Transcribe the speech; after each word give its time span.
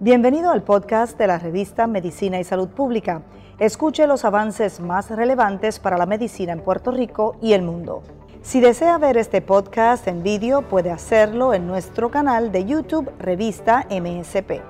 Bienvenido 0.00 0.50
al 0.50 0.62
podcast 0.62 1.18
de 1.18 1.26
la 1.26 1.38
revista 1.38 1.86
Medicina 1.86 2.40
y 2.40 2.44
Salud 2.44 2.68
Pública. 2.68 3.22
Escuche 3.58 4.06
los 4.06 4.24
avances 4.24 4.80
más 4.80 5.10
relevantes 5.10 5.80
para 5.80 5.98
la 5.98 6.06
medicina 6.06 6.52
en 6.52 6.62
Puerto 6.62 6.92
Rico 6.92 7.36
y 7.42 7.52
el 7.52 7.62
mundo. 7.62 8.02
Si 8.40 8.60
desea 8.60 8.96
ver 8.98 9.16
este 9.16 9.42
podcast 9.42 10.06
en 10.08 10.22
vídeo, 10.22 10.62
puede 10.62 10.90
hacerlo 10.90 11.52
en 11.52 11.66
nuestro 11.66 12.10
canal 12.10 12.52
de 12.52 12.64
YouTube 12.64 13.10
Revista 13.18 13.86
MSP. 13.90 14.62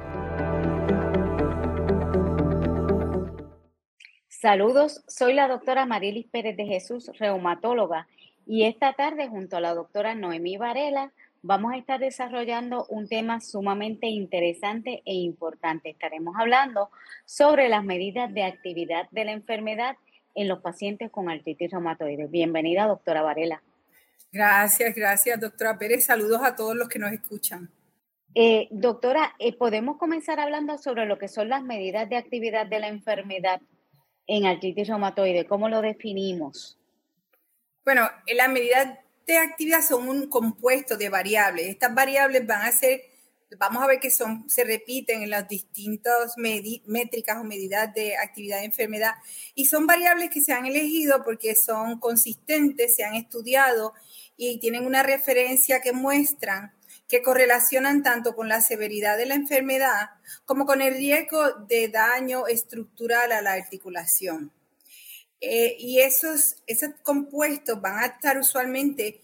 Saludos, 4.29 5.05
soy 5.07 5.35
la 5.35 5.49
doctora 5.49 5.85
Marilis 5.85 6.29
Pérez 6.29 6.57
de 6.57 6.65
Jesús, 6.65 7.11
reumatóloga, 7.19 8.07
y 8.49 8.65
esta 8.65 8.95
tarde 8.95 9.29
junto 9.29 9.59
a 9.59 9.61
la 9.61 9.75
doctora 9.75 10.15
Noemí 10.15 10.57
Varela 10.57 11.13
vamos 11.43 11.75
a 11.75 11.77
estar 11.77 12.01
desarrollando 12.01 12.87
un 12.89 13.07
tema 13.07 13.43
sumamente 13.43 14.07
interesante 14.07 15.03
e 15.05 15.15
importante. 15.15 15.91
Estaremos 15.91 16.35
hablando 16.39 16.89
sobre 17.27 17.69
las 17.69 17.85
medidas 17.85 18.33
de 18.33 18.45
actividad 18.45 19.07
de 19.11 19.27
la 19.27 19.33
enfermedad 19.33 19.97
en 20.35 20.49
los 20.49 20.61
pacientes 20.61 21.11
con 21.11 21.29
artritis 21.29 21.71
reumatoide. 21.71 22.27
Bienvenida, 22.27 22.87
doctora 22.87 23.21
Varela. 23.21 23.63
Gracias, 24.33 24.95
gracias, 24.95 25.39
doctora 25.39 25.77
Pérez. 25.79 26.07
Saludos 26.07 26.41
a 26.43 26.57
todos 26.57 26.75
los 26.75 26.89
que 26.89 26.99
nos 26.99 27.13
escuchan. 27.13 27.71
Eh, 28.35 28.69
doctora, 28.71 29.35
eh, 29.39 29.55
¿podemos 29.57 29.99
comenzar 29.99 30.41
hablando 30.41 30.79
sobre 30.79 31.05
lo 31.05 31.19
que 31.19 31.29
son 31.29 31.51
las 31.51 31.63
medidas 31.63 32.09
de 32.09 32.17
actividad 32.17 32.67
de 32.67 32.79
la 32.79 32.89
enfermedad 32.89 33.61
en 34.27 34.47
artritis 34.47 34.89
reumatoide? 34.89 35.45
¿Cómo 35.45 35.69
lo 35.69 35.83
definimos? 35.83 36.78
Bueno, 37.89 38.07
las 38.37 38.51
medidas 38.51 38.99
de 39.27 39.39
actividad 39.39 39.81
son 39.81 40.11
un 40.11 40.29
compuesto 40.29 40.99
de 40.99 41.09
variables. 41.09 41.69
Estas 41.69 41.95
variables 41.95 42.47
van 42.47 42.67
a 42.67 42.71
ser, 42.71 43.01
vamos 43.59 43.83
a 43.83 43.87
ver 43.87 43.99
que 43.99 44.11
son, 44.11 44.45
se 44.47 44.63
repiten 44.63 45.23
en 45.23 45.31
las 45.31 45.49
distintas 45.49 46.35
métricas 46.37 47.39
o 47.39 47.45
medidas 47.45 47.95
de 47.95 48.15
actividad 48.19 48.59
de 48.59 48.67
enfermedad 48.67 49.15
y 49.55 49.65
son 49.65 49.87
variables 49.87 50.29
que 50.29 50.43
se 50.43 50.53
han 50.53 50.67
elegido 50.67 51.25
porque 51.25 51.55
son 51.55 51.99
consistentes, 51.99 52.95
se 52.95 53.05
han 53.05 53.15
estudiado 53.15 53.95
y 54.37 54.61
tienen 54.61 54.85
una 54.85 55.03
referencia 55.03 55.81
que 55.81 55.95
muestran 55.95 56.75
que 57.09 57.23
correlacionan 57.23 58.03
tanto 58.03 58.37
con 58.37 58.51
la 58.51 58.61
severidad 58.61 59.17
de 59.17 59.25
la 59.25 59.35
enfermedad 59.35 60.11
como 60.45 60.67
con 60.67 60.83
el 60.83 60.93
riesgo 60.95 61.55
de 61.67 61.89
daño 61.89 62.49
estructural 62.49 63.33
a 63.33 63.41
la 63.41 63.55
articulación. 63.55 64.53
Eh, 65.41 65.77
y 65.79 66.01
esos, 66.01 66.57
esos 66.67 66.91
compuestos 67.03 67.81
van 67.81 67.99
a 67.99 68.07
estar 68.07 68.39
usualmente 68.39 69.23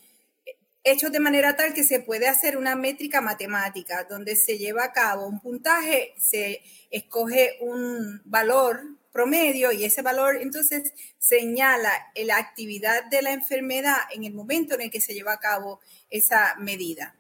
hechos 0.85 1.11
de 1.11 1.19
manera 1.19 1.57
tal 1.57 1.73
que 1.73 1.83
se 1.83 2.01
puede 2.01 2.29
hacer 2.29 2.57
una 2.57 2.77
métrica 2.77 3.21
matemática 3.21 4.05
donde 4.05 4.37
se 4.37 4.59
lleva 4.59 4.85
a 4.85 4.93
cabo 4.93 5.27
un 5.27 5.41
puntaje, 5.41 6.15
se 6.19 6.61
escoge 6.91 7.57
un 7.61 8.21
valor 8.25 8.83
promedio 9.11 9.73
y 9.73 9.85
ese 9.85 10.03
valor 10.03 10.37
entonces 10.37 10.93
señala 11.19 11.91
la 12.17 12.37
actividad 12.37 13.05
de 13.05 13.23
la 13.23 13.33
enfermedad 13.33 13.97
en 14.13 14.25
el 14.25 14.35
momento 14.35 14.75
en 14.75 14.83
el 14.83 14.91
que 14.91 15.01
se 15.01 15.15
lleva 15.15 15.33
a 15.33 15.41
cabo 15.41 15.81
esa 16.11 16.55
medida. 16.59 17.17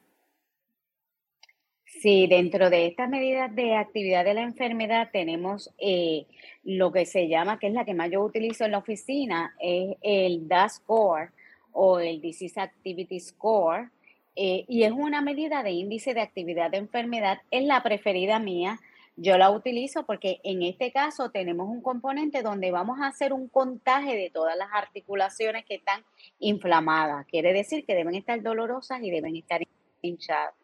Sí, 2.05 2.27
dentro 2.27 2.69
de 2.69 2.87
estas 2.87 3.09
medidas 3.09 3.55
de 3.55 3.77
actividad 3.77 4.27
de 4.27 4.35
la 4.35 4.43
enfermedad 4.43 5.09
tenemos 5.11 5.71
eh, 5.79 6.27
lo 6.63 6.93
que 6.93 7.07
se 7.07 7.29
llama, 7.29 7.59
que 7.59 7.69
es 7.69 7.73
la 7.73 7.87
que 7.87 7.95
más 7.95 8.11
yo 8.11 8.23
utilizo 8.23 8.67
en 8.67 8.73
la 8.73 8.77
oficina, 8.77 9.55
es 9.59 9.97
el 10.03 10.47
DAS 10.47 10.75
Score 10.75 11.31
o 11.73 12.01
el 12.01 12.21
Disease 12.21 12.61
Activity 12.61 13.19
Score, 13.21 13.89
eh, 14.37 14.67
y 14.69 14.83
es 14.83 14.93
una 14.93 15.23
medida 15.23 15.63
de 15.63 15.71
índice 15.71 16.13
de 16.13 16.21
actividad 16.21 16.71
de 16.71 16.77
enfermedad, 16.77 17.41
es 17.51 17.65
la 17.65 17.83
preferida 17.83 18.39
mía. 18.39 18.81
Yo 19.17 19.39
la 19.39 19.51
utilizo 19.51 20.05
porque 20.05 20.41
en 20.45 20.63
este 20.63 20.93
caso 20.93 21.31
tenemos 21.31 21.71
un 21.71 21.81
componente 21.81 22.43
donde 22.43 22.71
vamos 22.71 23.01
a 23.01 23.07
hacer 23.07 23.33
un 23.33 23.49
contaje 23.49 24.15
de 24.15 24.29
todas 24.29 24.59
las 24.59 24.69
articulaciones 24.75 25.65
que 25.65 25.77
están 25.77 26.03
inflamadas. 26.39 27.25
Quiere 27.29 27.55
decir 27.55 27.87
que 27.87 27.95
deben 27.95 28.15
estar 28.15 28.43
dolorosas 28.43 29.03
y 29.03 29.11
deben 29.11 29.37
estar 29.37 29.63
hinchadas. 30.03 30.64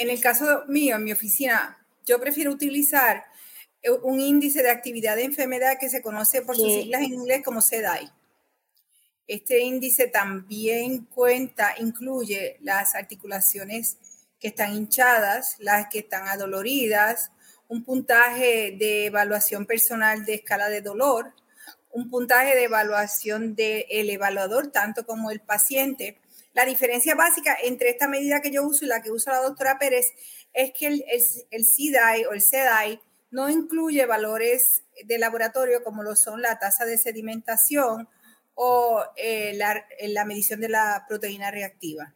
En 0.00 0.08
el 0.08 0.18
caso 0.18 0.64
mío, 0.66 0.96
en 0.96 1.04
mi 1.04 1.12
oficina, 1.12 1.76
yo 2.06 2.18
prefiero 2.18 2.50
utilizar 2.50 3.22
eh, 3.82 3.90
un 3.90 4.18
índice 4.18 4.62
de 4.62 4.70
actividad 4.70 5.14
de 5.16 5.24
enfermedad 5.24 5.76
que 5.78 5.90
se 5.90 6.00
conoce 6.00 6.40
por 6.40 6.56
sus 6.56 6.72
siglas 6.72 7.02
en 7.02 7.12
inglés 7.12 7.42
como 7.44 7.60
CEDAI. 7.60 8.10
Este 9.26 9.60
índice 9.60 10.06
también 10.06 11.04
cuenta, 11.04 11.74
incluye 11.78 12.56
las 12.62 12.94
articulaciones 12.94 13.98
que 14.38 14.48
están 14.48 14.74
hinchadas, 14.74 15.56
las 15.58 15.88
que 15.90 15.98
están 15.98 16.28
adoloridas, 16.28 17.30
un 17.68 17.84
puntaje 17.84 18.74
de 18.78 19.04
evaluación 19.04 19.66
personal 19.66 20.24
de 20.24 20.36
escala 20.36 20.70
de 20.70 20.80
dolor, 20.80 21.34
un 21.90 22.08
puntaje 22.08 22.54
de 22.54 22.64
evaluación 22.64 23.54
del 23.54 24.08
evaluador, 24.08 24.68
tanto 24.68 25.04
como 25.04 25.30
el 25.30 25.40
paciente, 25.40 26.19
la 26.52 26.64
diferencia 26.64 27.14
básica 27.14 27.56
entre 27.62 27.90
esta 27.90 28.08
medida 28.08 28.40
que 28.40 28.50
yo 28.50 28.64
uso 28.64 28.84
y 28.84 28.88
la 28.88 29.02
que 29.02 29.10
usa 29.10 29.32
la 29.32 29.42
doctora 29.42 29.78
Pérez 29.78 30.06
es 30.52 30.72
que 30.72 30.86
el, 30.86 31.04
el, 31.08 32.26
o 32.28 32.32
el 32.32 32.42
CDI 32.42 33.00
no 33.30 33.48
incluye 33.48 34.04
valores 34.06 34.82
de 35.04 35.18
laboratorio 35.18 35.84
como 35.84 36.02
lo 36.02 36.16
son 36.16 36.42
la 36.42 36.58
tasa 36.58 36.84
de 36.84 36.98
sedimentación 36.98 38.08
o 38.54 39.04
eh, 39.16 39.54
la, 39.54 39.86
la 40.08 40.24
medición 40.24 40.60
de 40.60 40.68
la 40.68 41.04
proteína 41.08 41.50
reactiva. 41.50 42.14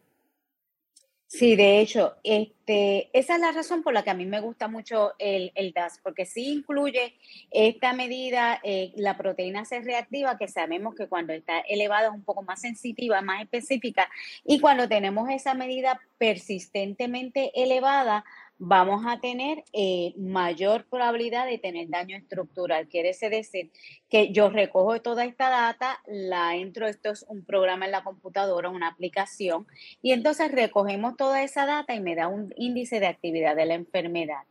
Sí, 1.27 1.55
de 1.55 1.79
hecho, 1.81 2.15
este, 2.23 3.09
esa 3.17 3.35
es 3.35 3.41
la 3.41 3.51
razón 3.51 3.81
por 3.81 3.93
la 3.93 4.03
que 4.03 4.11
a 4.11 4.13
mí 4.13 4.25
me 4.25 4.41
gusta 4.41 4.67
mucho 4.67 5.13
el, 5.17 5.51
DAS, 5.73 5.99
porque 6.03 6.25
sí 6.25 6.53
incluye 6.53 7.15
esta 7.49 7.93
medida, 7.93 8.59
eh, 8.63 8.93
la 8.95 9.17
proteína 9.17 9.65
C 9.65 9.81
reactiva, 9.81 10.37
que 10.37 10.47
sabemos 10.47 10.93
que 10.93 11.07
cuando 11.07 11.33
está 11.33 11.59
elevada 11.61 12.07
es 12.09 12.13
un 12.13 12.23
poco 12.23 12.43
más 12.43 12.61
sensitiva, 12.61 13.21
más 13.21 13.41
específica, 13.41 14.07
y 14.45 14.59
cuando 14.59 14.87
tenemos 14.87 15.29
esa 15.29 15.55
medida 15.55 15.99
persistentemente 16.19 17.51
elevada, 17.55 18.23
vamos 18.57 19.05
a 19.05 19.19
tener 19.19 19.65
eh, 19.73 20.13
mayor 20.17 20.85
probabilidad 20.85 21.45
de 21.45 21.57
tener 21.57 21.89
daño 21.89 22.15
estructural. 22.15 22.87
Quiere 22.87 23.13
decir 23.29 23.71
que 24.09 24.31
yo 24.31 24.49
recojo 24.49 25.01
toda 25.01 25.25
esta 25.25 25.49
data, 25.49 25.99
la 26.07 26.55
entro, 26.55 26.87
esto 26.87 27.11
es 27.11 27.25
un 27.27 27.43
programa 27.43 27.85
en 27.85 27.91
la 27.91 28.03
computadora, 28.03 28.69
una 28.69 28.87
aplicación, 28.87 29.67
y 30.01 30.13
entonces 30.13 30.51
recogemos 30.51 31.17
toda 31.17 31.43
esa 31.43 31.65
data 31.65 31.93
y 31.95 31.99
me 31.99 32.15
da 32.15 32.27
un 32.27 32.53
índice 32.55 32.99
de 32.99 33.07
actividad 33.07 33.55
de 33.55 33.65
la 33.65 33.73
enfermedad. 33.73 34.43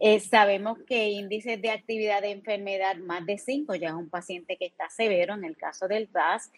Eh, 0.00 0.18
sabemos 0.18 0.78
que 0.86 1.10
índices 1.10 1.62
de 1.62 1.70
actividad 1.70 2.22
de 2.22 2.32
enfermedad 2.32 2.96
más 2.96 3.24
de 3.26 3.38
5 3.38 3.76
ya 3.76 3.88
es 3.88 3.94
un 3.94 4.10
paciente 4.10 4.56
que 4.56 4.66
está 4.66 4.88
severo 4.88 5.34
en 5.34 5.44
el 5.44 5.56
caso 5.56 5.86
del 5.86 6.10
DAS, 6.10 6.50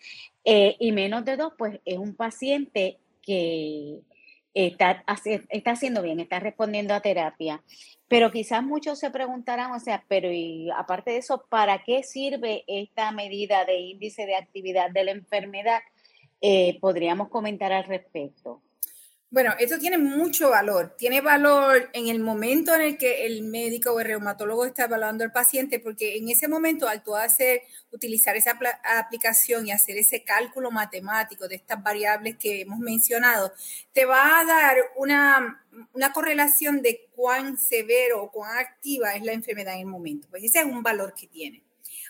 eh, 0.45 0.77
y 0.79 0.93
menos 0.93 1.25
de 1.25 1.37
2 1.37 1.53
pues 1.59 1.81
es 1.85 1.99
un 1.99 2.15
paciente 2.15 2.99
que 3.21 4.01
está, 4.55 5.05
está 5.51 5.73
haciendo 5.73 6.03
bien, 6.03 6.21
está 6.21 6.41
respondiendo 6.41 6.95
a 6.95 7.01
terapia. 7.01 7.63
Pero 8.09 8.31
quizás 8.31 8.63
muchos 8.63 8.99
se 8.99 9.11
preguntarán, 9.11 9.73
o 9.73 9.81
sea, 9.81 10.05
pero 10.09 10.31
y 10.33 10.71
aparte 10.71 11.11
de 11.11 11.17
eso, 11.19 11.45
¿para 11.49 11.83
qué 11.83 12.03
sirve 12.03 12.65
esta 12.67 13.11
medida 13.13 13.65
de 13.65 13.79
índice 13.79 14.27
de 14.27 14.37
actividad 14.37 14.91
de 14.91 15.05
la 15.05 15.11
enfermedad? 15.11 15.81
Eh, 16.41 16.79
podríamos 16.81 17.29
comentar 17.29 17.73
al 17.73 17.85
respecto. 17.85 18.63
Bueno, 19.35 19.53
esto 19.59 19.81
tiene 19.81 19.99
mucho 19.99 20.51
valor. 20.51 20.95
Tiene 20.97 21.21
valor 21.21 21.91
en 21.93 22.07
el 22.07 22.21
momento 22.21 22.73
en 22.73 22.83
el 22.83 22.97
que 22.97 23.27
el 23.27 23.43
médico 23.43 23.91
o 23.91 23.99
el 23.99 24.07
reumatólogo 24.07 24.65
está 24.65 24.85
evaluando 24.85 25.25
al 25.25 25.33
paciente, 25.33 25.81
porque 25.81 26.17
en 26.17 26.29
ese 26.29 26.47
momento, 26.47 26.87
al 26.87 27.03
tú 27.03 27.17
hacer, 27.17 27.63
utilizar 27.91 28.37
esa 28.37 28.57
aplicación 28.97 29.67
y 29.67 29.73
hacer 29.73 29.99
ese 29.99 30.23
cálculo 30.23 30.71
matemático 30.71 31.49
de 31.49 31.57
estas 31.57 31.83
variables 31.83 32.37
que 32.37 32.61
hemos 32.61 32.79
mencionado, 32.79 33.53
te 33.93 34.05
va 34.05 34.39
a 34.39 34.45
dar 34.45 34.77
una, 34.95 35.67
una 35.93 36.13
correlación 36.13 36.81
de 36.81 37.09
cuán 37.17 37.59
severo 37.59 38.23
o 38.23 38.31
cuán 38.31 38.57
activa 38.59 39.17
es 39.17 39.25
la 39.25 39.33
enfermedad 39.33 39.75
en 39.75 39.81
el 39.81 39.87
momento. 39.87 40.29
Pues 40.31 40.45
ese 40.45 40.61
es 40.61 40.65
un 40.65 40.85
valor 40.85 41.13
que 41.13 41.27
tiene. 41.27 41.65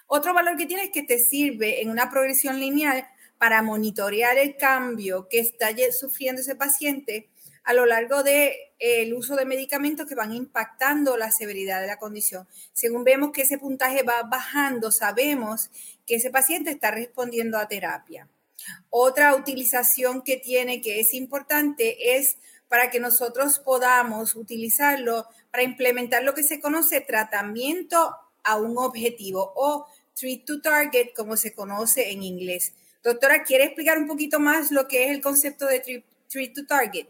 Otro 0.09 0.35
valor 0.35 0.59
que 0.59 0.67
tiene 0.67 0.85
es 0.85 0.91
que 0.91 1.03
te 1.03 1.19
sirve 1.19 1.81
en 1.81 1.89
una 1.89 2.11
progresión 2.11 2.61
lineal 2.61 3.09
para 3.39 3.63
monitorear 3.63 4.39
el 4.39 4.57
cambio 4.57 5.29
que 5.29 5.39
está 5.39 5.69
sufriendo 5.93 6.41
ese 6.41 6.55
paciente 6.55 7.29
a 7.65 7.73
lo 7.73 7.87
largo 7.87 8.23
del 8.23 8.53
de, 8.79 9.15
uso 9.17 9.37
de 9.37 9.47
medicamentos 9.47 10.07
que 10.07 10.15
van 10.15 10.33
impactando 10.33 11.17
la 11.17 11.31
severidad 11.31 11.81
de 11.81 11.87
la 11.87 11.99
condición. 11.99 12.47
Según 12.73 13.05
vemos 13.05 13.33
que 13.33 13.43
ese 13.43 13.59
puntaje 13.59 14.03
va 14.03 14.23
bajando, 14.23 14.93
sabemos 14.93 15.71
que 16.07 16.17
ese 16.17 16.31
paciente 16.31 16.71
está 16.71 16.91
respondiendo 16.91 17.59
a 17.59 17.67
terapia. 17.67 18.29
Otra 18.91 19.35
utilización 19.35 20.23
que 20.23 20.37
tiene 20.37 20.81
que 20.81 21.01
es 21.01 21.15
importante 21.15 22.17
es 22.17 22.37
para 22.69 22.91
que 22.91 23.01
nosotros 23.01 23.59
podamos 23.59 24.37
utilizarlo 24.37 25.27
para 25.51 25.63
implementar 25.63 26.23
lo 26.23 26.35
que 26.35 26.43
se 26.43 26.61
conoce 26.61 27.01
tratamiento 27.01 28.15
a 28.43 28.57
un 28.57 28.77
objetivo 28.79 29.53
o 29.57 29.87
treat 30.15 30.45
to 30.45 30.61
target, 30.61 31.13
como 31.15 31.37
se 31.37 31.55
conoce 31.55 32.11
en 32.11 32.23
inglés 32.23 32.75
Doctora, 33.05 33.43
¿quiere 33.43 33.65
explicar 33.65 33.99
un 33.99 34.09
poquito 34.09 34.41
más 34.41 34.73
lo 34.73 34.89
que 34.89 35.05
es 35.05 35.11
el 35.11 35.21
concepto 35.21 35.67
de 35.67 36.03
treat 36.27 36.55
to 36.55 36.67
target? 36.67 37.07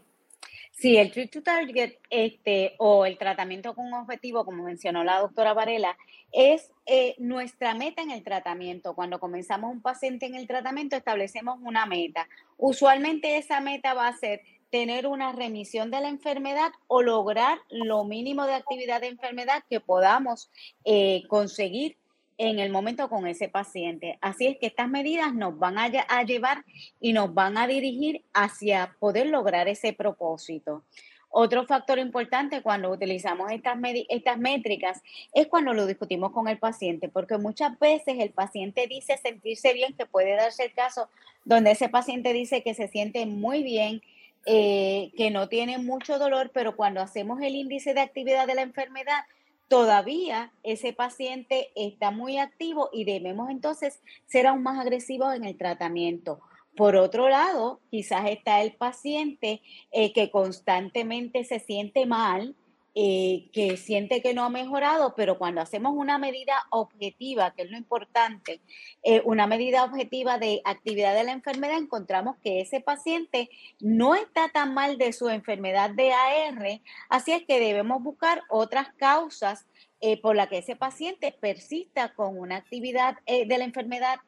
Sí, 0.73 0.97
el 0.97 1.09
treat 1.09 1.31
to 1.31 1.41
target 1.41 1.93
este, 2.09 2.75
o 2.79 3.05
el 3.05 3.17
tratamiento 3.17 3.73
con 3.73 3.93
objetivo, 3.93 4.43
como 4.43 4.63
mencionó 4.63 5.05
la 5.05 5.19
doctora 5.19 5.53
Varela, 5.53 5.97
es 6.33 6.69
eh, 6.85 7.15
nuestra 7.17 7.75
meta 7.75 8.01
en 8.01 8.11
el 8.11 8.25
tratamiento. 8.25 8.93
Cuando 8.93 9.21
comenzamos 9.21 9.71
un 9.71 9.81
paciente 9.81 10.25
en 10.25 10.35
el 10.35 10.47
tratamiento, 10.47 10.97
establecemos 10.97 11.59
una 11.61 11.85
meta. 11.85 12.27
Usualmente 12.57 13.37
esa 13.37 13.61
meta 13.61 13.93
va 13.93 14.09
a 14.09 14.17
ser 14.17 14.41
tener 14.69 15.07
una 15.07 15.31
remisión 15.31 15.91
de 15.91 16.01
la 16.01 16.09
enfermedad 16.09 16.73
o 16.87 17.01
lograr 17.01 17.57
lo 17.69 18.03
mínimo 18.03 18.45
de 18.45 18.55
actividad 18.55 18.99
de 18.99 19.07
enfermedad 19.07 19.63
que 19.69 19.79
podamos 19.79 20.49
eh, 20.83 21.23
conseguir 21.29 21.95
en 22.37 22.59
el 22.59 22.71
momento 22.71 23.09
con 23.09 23.27
ese 23.27 23.47
paciente. 23.49 24.17
Así 24.21 24.47
es 24.47 24.57
que 24.57 24.67
estas 24.67 24.89
medidas 24.89 25.33
nos 25.33 25.57
van 25.57 25.77
a, 25.77 26.23
llevar 26.23 26.65
y 26.99 27.13
nos 27.13 27.33
van 27.33 27.57
a 27.57 27.67
dirigir 27.67 28.23
hacia 28.33 28.95
poder 28.99 29.27
lograr 29.27 29.67
ese 29.67 29.93
propósito. 29.93 30.83
Otro 31.29 31.65
factor 31.65 31.99
importante 31.99 32.61
cuando 32.61 32.89
utilizamos 32.89 33.51
estas, 33.51 33.77
estas 34.09 34.37
métricas 34.37 35.01
es 35.33 35.47
cuando 35.47 35.73
lo 35.73 35.85
discutimos 35.85 36.31
con 36.31 36.47
el 36.47 36.57
paciente, 36.57 37.09
porque 37.09 37.37
muchas 37.37 37.77
veces 37.77 38.15
el 38.19 38.31
paciente 38.31 38.87
dice 38.87 39.17
sentirse 39.17 39.73
bien, 39.73 39.93
que 39.97 40.05
puede 40.05 40.35
darse 40.35 40.65
el 40.65 40.73
caso 40.73 41.09
donde 41.43 41.71
ese 41.71 41.89
paciente 41.89 42.31
dice 42.31 42.63
que 42.63 42.73
se 42.73 42.87
siente 42.87 43.25
muy 43.25 43.63
bien, 43.63 44.01
eh, 44.45 45.11
que 45.17 45.31
no 45.31 45.49
tiene 45.49 45.77
mucho 45.77 46.19
dolor, 46.19 46.51
pero 46.53 46.75
cuando 46.75 47.01
hacemos 47.01 47.41
el 47.41 47.55
índice 47.55 47.93
de 47.93 48.01
actividad 48.01 48.47
de 48.47 48.55
la 48.55 48.61
enfermedad, 48.61 49.25
todavía 49.67 50.51
ese 50.63 50.93
paciente 50.93 51.71
está 51.75 52.11
muy 52.11 52.37
activo 52.37 52.89
y 52.93 53.05
debemos 53.05 53.49
entonces 53.49 54.01
ser 54.25 54.47
aún 54.47 54.63
más 54.63 54.79
agresivos 54.79 55.33
en 55.35 55.45
el 55.45 55.57
tratamiento. 55.57 56.41
Por 56.75 56.95
otro 56.97 57.29
lado, 57.29 57.79
quizás 57.89 58.29
está 58.29 58.61
el 58.61 58.73
paciente 58.73 59.61
eh, 59.91 60.11
que 60.11 60.29
constantemente 60.29 61.45
se 61.45 61.59
siente 61.59 62.05
mal, 62.05 62.55
eh, 62.97 63.49
que 63.51 63.75
siente 63.75 64.21
que 64.21 64.33
no 64.33 64.45
ha 64.45 64.49
mejorado, 64.49 65.15
pero 65.17 65.37
cuando 65.37 65.59
hacemos 65.59 65.91
una 65.97 66.17
medida 66.17 66.53
objetiva, 66.69 67.53
que 67.53 67.63
es 67.63 67.69
lo 67.69 67.75
importante, 67.75 68.61
eh, 69.03 69.21
una 69.25 69.47
medida 69.47 69.83
objetiva 69.83 70.37
de 70.37 70.61
actividad 70.63 71.13
de 71.13 71.25
la 71.25 71.33
enfermedad, 71.33 71.77
encontramos 71.77 72.37
que 72.41 72.61
ese 72.61 72.79
paciente 72.79 73.49
no 73.81 74.15
está 74.15 74.47
tan 74.47 74.73
mal 74.73 74.97
de 74.97 75.11
su 75.11 75.27
enfermedad 75.27 75.89
de 75.89 76.13
AR, 76.13 76.81
así 77.09 77.33
es 77.33 77.43
que 77.43 77.59
debemos 77.59 78.01
buscar 78.01 78.43
otras 78.49 78.93
causas 78.93 79.65
eh, 79.99 80.21
por 80.21 80.37
las 80.37 80.47
que 80.47 80.59
ese 80.59 80.77
paciente 80.77 81.33
persista 81.33 82.13
con 82.13 82.39
una 82.39 82.55
actividad 82.55 83.17
de 83.25 83.57
la 83.57 83.65
enfermedad 83.65 84.19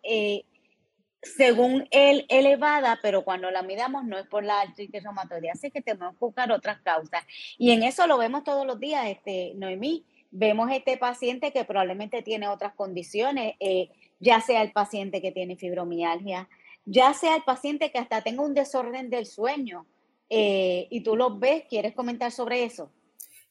según 1.22 1.88
él 1.92 2.26
elevada, 2.30 3.00
pero 3.02 3.24
cuando 3.24 3.50
la 3.52 3.62
midamos 3.62 4.06
no 4.06 4.18
es 4.18 4.28
por 4.28 4.44
la 4.44 4.62
artritis 4.62 5.04
reumatoidea, 5.04 5.54
así 5.54 5.72
que 5.72 5.82
tenemos 5.82 6.14
que 6.14 6.20
buscar 6.20 6.52
otras 6.52 6.80
causas. 6.82 7.24
Y 7.58 7.72
en 7.72 7.84
eso 7.84 8.08
lo 8.08 8.18
vemos 8.18 8.44
todos 8.44 8.66
los 8.66 8.80
días, 8.80 9.08
este, 9.08 9.54
Noemí, 9.56 10.06
vemos 10.32 10.70
este 10.72 10.98
paciente 10.98 11.52
que 11.52 11.66
probablemente 11.66 12.22
tiene 12.22 12.48
otras 12.48 12.74
condiciones, 12.74 13.56
eh, 13.60 13.90
ya 14.20 14.42
sea 14.42 14.62
el 14.62 14.72
paciente 14.72 15.22
que 15.22 15.32
tiene 15.32 15.56
fibromialgia, 15.56 16.48
ya 16.86 17.14
sea 17.14 17.36
el 17.36 17.44
paciente 17.44 17.92
que 17.92 18.00
hasta 18.00 18.22
tenga 18.22 18.44
un 18.44 18.54
desorden 18.54 19.10
del 19.10 19.26
sueño, 19.26 19.86
eh, 20.30 20.88
y 20.90 21.02
tú 21.02 21.16
lo 21.16 21.38
ves, 21.38 21.64
¿quieres 21.70 21.94
comentar 21.94 22.32
sobre 22.32 22.64
eso? 22.64 22.92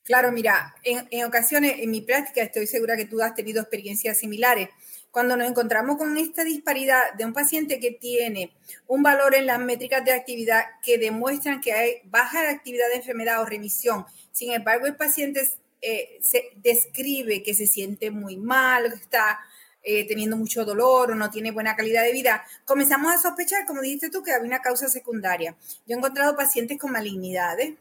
Claro, 0.06 0.30
mira, 0.30 0.72
en, 0.84 1.24
ocasiones 1.24 1.80
en 1.80 1.90
mi 1.90 2.00
práctica 2.00 2.40
estoy 2.40 2.68
segura 2.68 2.96
que 2.96 3.06
tú 3.06 3.20
has 3.20 3.34
tenido 3.34 3.60
experiencias 3.60 4.16
similares 4.16 4.68
cuando 5.10 5.36
nos 5.36 5.48
encontramos 5.48 5.96
con 5.96 6.16
esta 6.16 6.44
disparidad 6.44 7.14
de 7.18 7.24
un 7.24 7.32
paciente 7.32 7.80
que 7.80 7.90
tiene 7.90 8.52
un 8.86 9.02
valor 9.02 9.34
en 9.34 9.46
las 9.46 9.58
métricas 9.58 10.04
de 10.04 10.12
actividad 10.12 10.62
que 10.80 10.98
demuestran 10.98 11.60
que 11.60 11.72
hay 11.72 11.94
baja 12.04 12.48
actividad 12.48 12.88
de 12.88 12.96
enfermedad 12.96 13.40
o 13.40 13.46
remisión, 13.46 14.06
sin 14.30 14.52
embargo 14.52 14.86
el 14.86 14.94
paciente 14.94 15.50
eh, 15.82 16.18
se 16.22 16.52
describe 16.54 17.42
que 17.42 17.54
se 17.54 17.66
siente 17.66 18.12
muy 18.12 18.36
mal, 18.36 18.86
está 18.86 19.40
eh, 19.82 20.06
teniendo 20.06 20.36
mucho 20.36 20.64
dolor 20.64 21.10
o 21.10 21.14
no 21.16 21.30
tiene 21.30 21.50
buena 21.50 21.74
calidad 21.74 22.04
de 22.04 22.12
vida, 22.12 22.44
comenzamos 22.64 23.12
a 23.12 23.18
sospechar, 23.18 23.66
como 23.66 23.80
dijiste 23.80 24.10
tú, 24.10 24.22
que 24.22 24.30
había 24.30 24.46
una 24.46 24.62
causa 24.62 24.88
secundaria. 24.88 25.56
Yo 25.84 25.96
he 25.96 25.98
encontrado 25.98 26.36
pacientes 26.36 26.78
con 26.78 26.92
malignidades, 26.92 27.74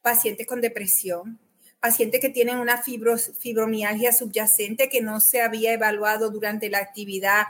pacientes 0.00 0.46
con 0.46 0.62
depresión, 0.62 1.38
pacientes 1.80 2.20
que 2.20 2.28
tienen 2.28 2.58
una 2.58 2.82
fibromialgia 2.82 4.12
subyacente 4.12 4.88
que 4.88 5.00
no 5.00 5.20
se 5.20 5.40
había 5.40 5.72
evaluado 5.72 6.30
durante 6.30 6.70
la 6.70 6.78
actividad 6.78 7.44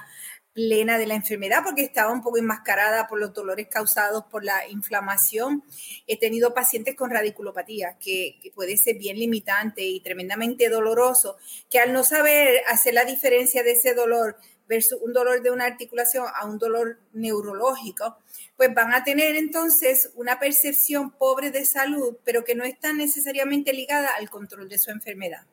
plena 0.52 0.98
de 0.98 1.06
la 1.06 1.14
enfermedad 1.14 1.62
porque 1.64 1.82
estaba 1.82 2.12
un 2.12 2.20
poco 2.20 2.36
enmascarada 2.36 3.06
por 3.06 3.20
los 3.20 3.32
dolores 3.32 3.68
causados 3.68 4.24
por 4.24 4.44
la 4.44 4.66
inflamación. 4.68 5.62
He 6.08 6.18
tenido 6.18 6.52
pacientes 6.52 6.96
con 6.96 7.10
radiculopatía, 7.10 7.96
que, 8.00 8.38
que, 8.42 8.50
puede 8.50 8.76
ser 8.76 8.96
bien 8.98 9.18
limitante 9.18 9.82
y 9.82 10.00
tremendamente 10.00 10.68
doloroso, 10.68 11.36
que 11.70 11.78
al 11.78 11.92
no 11.92 12.02
saber 12.02 12.60
hacer 12.66 12.94
la 12.94 13.04
diferencia 13.04 13.62
de 13.62 13.72
ese 13.72 13.94
dolor 13.94 14.36
versus 14.68 14.98
un 15.00 15.12
dolor 15.12 15.42
de 15.42 15.50
una 15.50 15.64
articulación 15.64 16.26
a 16.34 16.44
un 16.46 16.58
dolor 16.58 16.98
neurológico, 17.12 18.18
pues 18.58 18.74
van 18.74 18.92
a 18.92 19.04
tener 19.04 19.36
entonces 19.36 20.10
una 20.16 20.40
percepción 20.40 21.12
pobre 21.12 21.52
de 21.52 21.64
salud, 21.64 22.16
pero 22.24 22.44
que 22.44 22.56
no 22.56 22.64
está 22.64 22.92
necesariamente 22.92 23.72
ligada 23.72 24.08
al 24.18 24.28
control 24.28 24.68
de 24.68 24.78
su 24.78 24.90
enfermedad. 24.90 25.46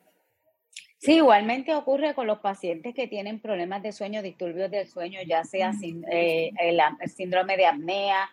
Sí, 0.98 1.18
igualmente 1.18 1.76
ocurre 1.76 2.16
con 2.16 2.26
los 2.26 2.40
pacientes 2.40 2.96
que 2.96 3.08
tienen 3.08 3.40
problemas 3.40 3.84
de 3.84 3.92
sueño, 3.92 4.24
disturbios 4.24 4.72
del 4.72 4.88
sueño, 4.88 5.20
ya 5.24 5.44
sea 5.44 5.72
sin, 5.74 6.04
eh, 6.12 6.52
el, 6.58 6.82
síndrome 7.12 7.58
de 7.58 7.68
apnea, 7.68 8.28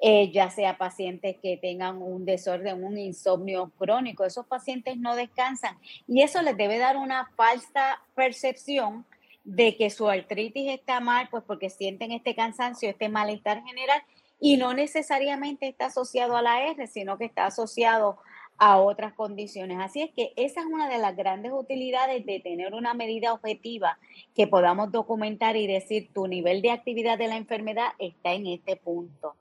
eh, 0.00 0.30
ya 0.32 0.48
sea 0.48 0.78
pacientes 0.78 1.36
que 1.42 1.58
tengan 1.58 2.00
un 2.00 2.24
desorden, 2.24 2.82
un 2.82 2.96
insomnio 2.96 3.72
crónico. 3.76 4.24
Esos 4.24 4.46
pacientes 4.46 4.96
no 4.96 5.16
descansan 5.16 5.76
y 6.08 6.22
eso 6.22 6.40
les 6.40 6.56
debe 6.56 6.78
dar 6.78 6.96
una 6.96 7.30
falsa 7.36 8.00
percepción 8.14 9.04
de 9.44 9.76
que 9.76 9.90
su 9.90 10.08
artritis 10.08 10.70
está 10.70 11.00
mal, 11.00 11.28
pues 11.30 11.44
porque 11.46 11.68
sienten 11.68 12.12
este 12.12 12.34
cansancio, 12.34 12.88
este 12.88 13.10
malestar 13.10 13.62
general 13.64 14.02
y 14.40 14.56
no 14.56 14.74
necesariamente 14.74 15.68
está 15.68 15.86
asociado 15.86 16.36
a 16.36 16.42
la 16.42 16.62
R, 16.66 16.86
sino 16.86 17.18
que 17.18 17.24
está 17.24 17.46
asociado 17.46 18.18
a 18.58 18.78
otras 18.78 19.14
condiciones. 19.14 19.78
Así 19.80 20.02
es 20.02 20.10
que 20.12 20.32
esa 20.36 20.60
es 20.60 20.66
una 20.66 20.88
de 20.88 20.98
las 20.98 21.16
grandes 21.16 21.52
utilidades 21.52 22.24
de 22.24 22.40
tener 22.40 22.74
una 22.74 22.94
medida 22.94 23.32
objetiva 23.32 23.98
que 24.34 24.46
podamos 24.46 24.92
documentar 24.92 25.56
y 25.56 25.66
decir 25.66 26.10
tu 26.12 26.26
nivel 26.26 26.62
de 26.62 26.70
actividad 26.70 27.18
de 27.18 27.28
la 27.28 27.36
enfermedad 27.36 27.88
está 27.98 28.32
en 28.32 28.46
este 28.46 28.76
punto. 28.76 29.36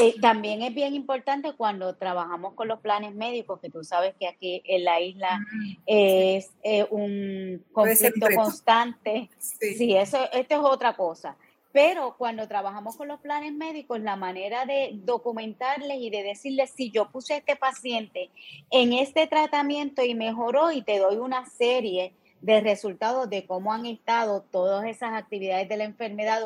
Eh, 0.00 0.16
también 0.20 0.62
es 0.62 0.74
bien 0.74 0.94
importante 0.94 1.52
cuando 1.52 1.94
trabajamos 1.94 2.54
con 2.54 2.66
los 2.66 2.80
planes 2.80 3.14
médicos, 3.14 3.60
que 3.60 3.70
tú 3.70 3.84
sabes 3.84 4.14
que 4.18 4.26
aquí 4.26 4.60
en 4.64 4.82
la 4.82 5.00
isla 5.00 5.40
es 5.86 6.52
eh, 6.64 6.84
un 6.90 7.64
conflicto 7.72 8.26
constante. 8.34 9.30
Sí. 9.38 9.94
eso, 9.94 10.18
esto 10.32 10.54
es 10.56 10.60
otra 10.60 10.96
cosa. 10.96 11.36
Pero 11.74 12.14
cuando 12.16 12.46
trabajamos 12.46 12.96
con 12.96 13.08
los 13.08 13.18
planes 13.18 13.52
médicos, 13.52 13.98
la 13.98 14.14
manera 14.14 14.64
de 14.64 14.92
documentarles 14.92 15.98
y 15.98 16.08
de 16.08 16.22
decirles, 16.22 16.70
si 16.70 16.92
yo 16.92 17.10
puse 17.10 17.34
a 17.34 17.38
este 17.38 17.56
paciente 17.56 18.30
en 18.70 18.92
este 18.92 19.26
tratamiento 19.26 20.04
y 20.04 20.14
mejoró 20.14 20.70
y 20.70 20.82
te 20.82 21.00
doy 21.00 21.16
una 21.16 21.46
serie 21.46 22.14
de 22.42 22.60
resultados 22.60 23.28
de 23.28 23.44
cómo 23.44 23.72
han 23.72 23.86
estado 23.86 24.42
todas 24.52 24.84
esas 24.84 25.14
actividades 25.14 25.68
de 25.68 25.76
la 25.76 25.82
enfermedad 25.82 26.42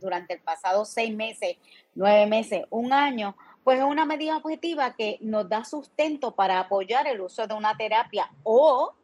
durante 0.00 0.34
el 0.34 0.40
pasado 0.40 0.84
seis 0.84 1.14
meses, 1.14 1.58
nueve 1.94 2.26
meses, 2.26 2.64
un 2.70 2.92
año, 2.92 3.36
pues 3.62 3.78
es 3.78 3.84
una 3.84 4.04
medida 4.04 4.36
objetiva 4.36 4.96
que 4.96 5.16
nos 5.20 5.48
da 5.48 5.64
sustento 5.64 6.34
para 6.34 6.58
apoyar 6.58 7.06
el 7.06 7.20
uso 7.20 7.46
de 7.46 7.54
una 7.54 7.76
terapia 7.76 8.32
o, 8.42 8.94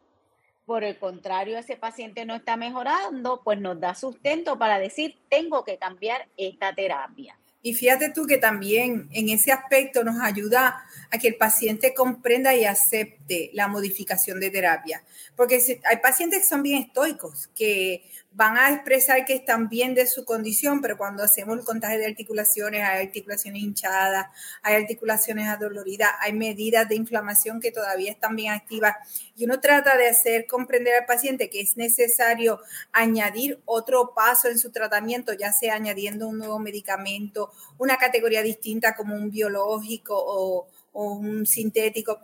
por 0.69 0.83
el 0.83 0.99
contrario, 0.99 1.57
ese 1.57 1.77
paciente 1.77 2.25
no 2.25 2.35
está 2.35 2.55
mejorando, 2.55 3.41
pues 3.43 3.59
nos 3.59 3.79
da 3.79 3.95
sustento 3.95 4.59
para 4.59 4.77
decir, 4.77 5.17
tengo 5.27 5.63
que 5.63 5.79
cambiar 5.79 6.27
esta 6.37 6.75
terapia. 6.75 7.39
Y 7.63 7.73
fíjate 7.73 8.11
tú 8.11 8.27
que 8.27 8.37
también 8.37 9.09
en 9.11 9.29
ese 9.29 9.51
aspecto 9.51 10.03
nos 10.03 10.21
ayuda 10.21 10.83
a 11.09 11.17
que 11.17 11.29
el 11.29 11.37
paciente 11.37 11.95
comprenda 11.95 12.53
y 12.53 12.65
acepte 12.65 13.49
la 13.53 13.67
modificación 13.67 14.39
de 14.39 14.51
terapia. 14.51 15.03
Porque 15.35 15.59
hay 15.85 15.97
pacientes 15.97 16.41
que 16.41 16.45
son 16.45 16.61
bien 16.61 16.83
estoicos, 16.83 17.47
que 17.55 18.03
van 18.31 18.57
a 18.57 18.73
expresar 18.73 19.25
que 19.25 19.33
están 19.33 19.69
bien 19.69 19.95
de 19.95 20.05
su 20.05 20.23
condición, 20.23 20.81
pero 20.81 20.97
cuando 20.97 21.23
hacemos 21.23 21.57
el 21.57 21.65
contagio 21.65 21.99
de 21.99 22.05
articulaciones, 22.05 22.83
hay 22.83 23.05
articulaciones 23.07 23.61
hinchadas, 23.61 24.27
hay 24.61 24.75
articulaciones 24.75 25.47
adoloridas, 25.47 26.11
hay 26.21 26.33
medidas 26.33 26.87
de 26.87 26.95
inflamación 26.95 27.59
que 27.59 27.71
todavía 27.71 28.11
están 28.11 28.35
bien 28.35 28.53
activas. 28.53 28.95
Y 29.35 29.45
uno 29.45 29.59
trata 29.59 29.97
de 29.97 30.07
hacer 30.09 30.45
comprender 30.45 30.95
al 30.95 31.05
paciente 31.05 31.49
que 31.49 31.61
es 31.61 31.75
necesario 31.75 32.59
añadir 32.91 33.59
otro 33.65 34.13
paso 34.15 34.47
en 34.47 34.59
su 34.59 34.71
tratamiento, 34.71 35.33
ya 35.33 35.51
sea 35.51 35.75
añadiendo 35.75 36.27
un 36.27 36.37
nuevo 36.37 36.59
medicamento, 36.59 37.51
una 37.77 37.97
categoría 37.97 38.43
distinta 38.43 38.95
como 38.95 39.15
un 39.15 39.31
biológico 39.31 40.15
o 40.15 40.67
o 40.93 41.13
un 41.13 41.45
sintético. 41.45 42.19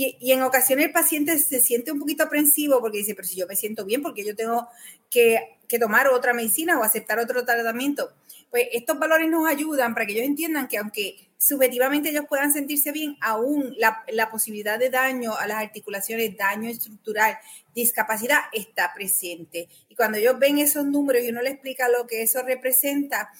Y, 0.00 0.16
y, 0.20 0.30
en 0.30 0.42
ocasiones 0.42 0.86
el 0.86 0.92
paciente 0.92 1.36
se 1.40 1.60
siente 1.60 1.90
un 1.90 1.98
poquito 1.98 2.22
aprensivo 2.22 2.78
porque 2.80 2.98
dice, 2.98 3.16
pero 3.16 3.26
si 3.26 3.34
yo 3.34 3.48
me 3.48 3.56
siento 3.56 3.84
bien, 3.84 4.00
porque 4.00 4.24
yo 4.24 4.36
tengo 4.36 4.68
que, 5.10 5.58
que 5.66 5.80
tomar 5.80 6.06
otra 6.06 6.32
medicina 6.32 6.78
o 6.78 6.84
aceptar 6.84 7.18
otro 7.18 7.44
tratamiento. 7.44 8.12
Pues 8.48 8.68
estos 8.70 8.96
valores 8.96 9.28
nos 9.28 9.48
ayudan 9.48 9.94
para 9.94 10.06
que 10.06 10.12
ellos 10.12 10.26
entiendan 10.26 10.68
que 10.68 10.78
aunque 10.78 11.28
subjetivamente 11.36 12.10
ellos 12.10 12.26
puedan 12.28 12.52
sentirse 12.52 12.92
bien, 12.92 13.16
aún 13.20 13.74
la, 13.76 14.04
la, 14.12 14.30
posibilidad 14.30 14.78
de 14.78 14.88
daño 14.88 15.34
a 15.34 15.48
las 15.48 15.64
articulaciones, 15.64 16.36
daño 16.36 16.70
estructural, 16.70 17.36
discapacidad 17.74 18.42
está 18.52 18.94
presente. 18.94 19.68
Y 19.88 19.96
cuando 19.96 20.18
ellos 20.18 20.38
ven 20.38 20.58
esos 20.58 20.86
números 20.86 21.24
y 21.24 21.30
uno 21.30 21.42
les 21.42 21.54
explica 21.54 21.88
lo 21.88 22.06
que 22.06 22.22
eso 22.22 22.40
representa, 22.44 23.32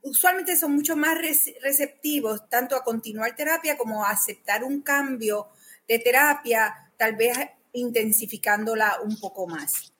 usualmente 0.00 0.56
son 0.56 0.74
mucho 0.74 0.96
más 0.96 1.18
receptivos 1.62 2.48
tanto 2.48 2.76
a 2.76 2.82
continuar 2.82 3.36
terapia 3.36 3.76
como 3.76 4.06
a 4.06 4.10
aceptar 4.10 4.64
un 4.64 4.80
cambio 4.80 5.48
de 5.88 5.98
terapia, 5.98 6.92
tal 6.96 7.16
vez 7.16 7.36
intensificándola 7.72 8.98
un 9.02 9.18
poco 9.18 9.46
más. 9.46 9.92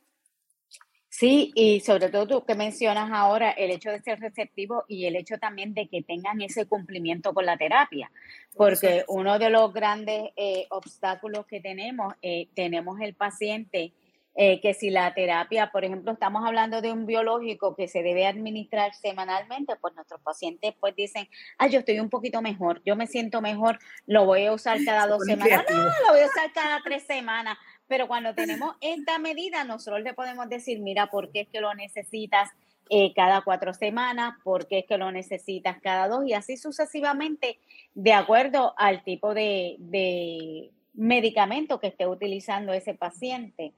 Sí, 1.19 1.51
y 1.57 1.81
sobre 1.81 2.11
todo 2.11 2.29
tú 2.29 2.45
que 2.45 2.55
mencionas 2.55 3.11
ahora 3.13 3.51
el 3.51 3.73
hecho 3.73 3.91
de 3.91 4.01
ser 4.01 4.21
receptivo 4.21 4.85
y 4.87 5.07
el 5.07 5.17
hecho 5.17 5.37
también 5.37 5.75
de 5.75 5.89
que 5.89 6.01
tengan 6.01 6.41
ese 6.43 6.67
cumplimiento 6.67 7.35
con 7.35 7.45
la 7.45 7.57
terapia, 7.57 8.09
porque 8.55 9.05
uno 9.09 9.37
de 9.41 9.51
los 9.51 9.73
grandes 9.73 10.31
eh, 10.37 10.67
obstáculos 10.71 11.45
que 11.47 11.61
tenemos, 11.61 12.15
eh, 12.23 12.47
tenemos 12.55 13.01
el 13.01 13.15
paciente 13.15 13.93
eh, 14.41 14.61
que 14.61 14.73
si 14.73 14.89
la 14.91 15.13
terapia, 15.15 15.73
por 15.73 15.85
ejemplo, 15.85 16.13
estamos 16.13 16.47
hablando 16.47 16.81
de 16.81 16.93
un 16.93 17.07
biológico 17.07 17.75
que 17.75 17.89
se 17.89 18.05
debe 18.05 18.25
administrar 18.25 18.95
semanalmente, 18.95 19.75
pues 19.81 19.97
nuestros 19.97 20.21
pacientes 20.21 20.77
pues 20.79 20.95
dicen, 20.95 21.29
ah, 21.59 21.67
yo 21.67 21.81
estoy 21.81 21.99
un 21.99 22.09
poquito 22.09 22.41
mejor, 22.41 22.81
yo 22.85 22.95
me 22.95 23.09
siento 23.09 23.41
mejor, 23.41 23.81
lo 24.07 24.27
voy 24.27 24.47
a 24.47 24.53
usar 24.53 24.79
cada 24.85 25.09
dos 25.09 25.25
semanas, 25.25 25.65
no, 25.69 25.77
lo 25.77 26.13
voy 26.13 26.21
a 26.21 26.27
usar 26.27 26.53
cada 26.55 26.81
tres 26.85 27.03
semanas, 27.03 27.59
pero 27.89 28.07
cuando 28.07 28.33
tenemos 28.33 28.77
esta 28.81 29.19
medida, 29.19 29.65
nosotros 29.65 30.05
le 30.05 30.15
podemos 30.15 30.49
decir, 30.49 30.79
mira, 30.79 31.09
¿por 31.09 31.33
qué 31.33 31.41
es 31.41 31.49
que 31.49 31.61
lo 31.61 31.75
necesitas? 31.75 32.49
Eh, 32.91 33.13
cada 33.15 33.43
cuatro 33.43 33.75
semanas, 33.75 34.35
por 34.45 34.67
qué 34.67 34.79
es 34.79 34.87
que 34.87 34.97
lo 34.97 35.13
necesitas 35.13 35.79
cada 35.83 36.09
dos 36.09 36.25
y 36.27 36.33
así 36.33 36.57
sucesivamente, 36.57 37.59
de 37.95 38.13
acuerdo 38.15 38.73
al 38.79 39.05
tipo 39.05 39.35
de, 39.35 39.77
de 39.79 40.71
medicamento 40.95 41.81
que 41.81 41.89
esté 41.89 42.07
utilizando 42.07 42.73
ese 42.73 42.95
paciente. 42.95 43.73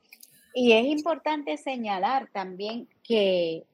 Y 0.54 0.73
es 0.73 0.87
importante 0.87 1.57
señalar 1.57 2.28
también 2.33 2.88
que 3.02 3.64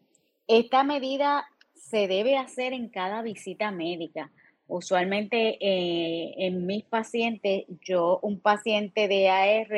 esta 0.47 0.85
medida 0.85 1.47
se 1.75 2.09
debe 2.09 2.37
hacer 2.37 2.73
en 2.73 2.89
cada 2.89 3.23
visita 3.23 3.71
médica. 3.71 4.31
Usualmente 4.69 5.59
eh, 5.61 6.35
en 6.39 6.67
mis 6.67 6.85
pacientes, 6.85 7.65
yo, 7.83 8.19
un 8.23 8.41
paciente 8.41 9.07
de 9.07 9.29
AR 9.29 9.69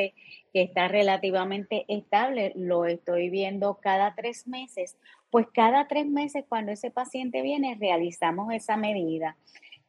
que 0.52 0.62
está 0.62 0.88
relativamente 0.88 1.84
estable, 1.88 2.52
lo 2.56 2.86
estoy 2.86 3.28
viendo 3.28 3.78
cada 3.82 4.14
tres 4.14 4.48
meses. 4.48 4.96
Pues 5.30 5.46
cada 5.52 5.86
tres 5.88 6.06
meses 6.06 6.44
cuando 6.48 6.72
ese 6.72 6.90
paciente 6.90 7.42
viene, 7.42 7.76
realizamos 7.78 8.52
esa 8.54 8.78
medida. 8.78 9.36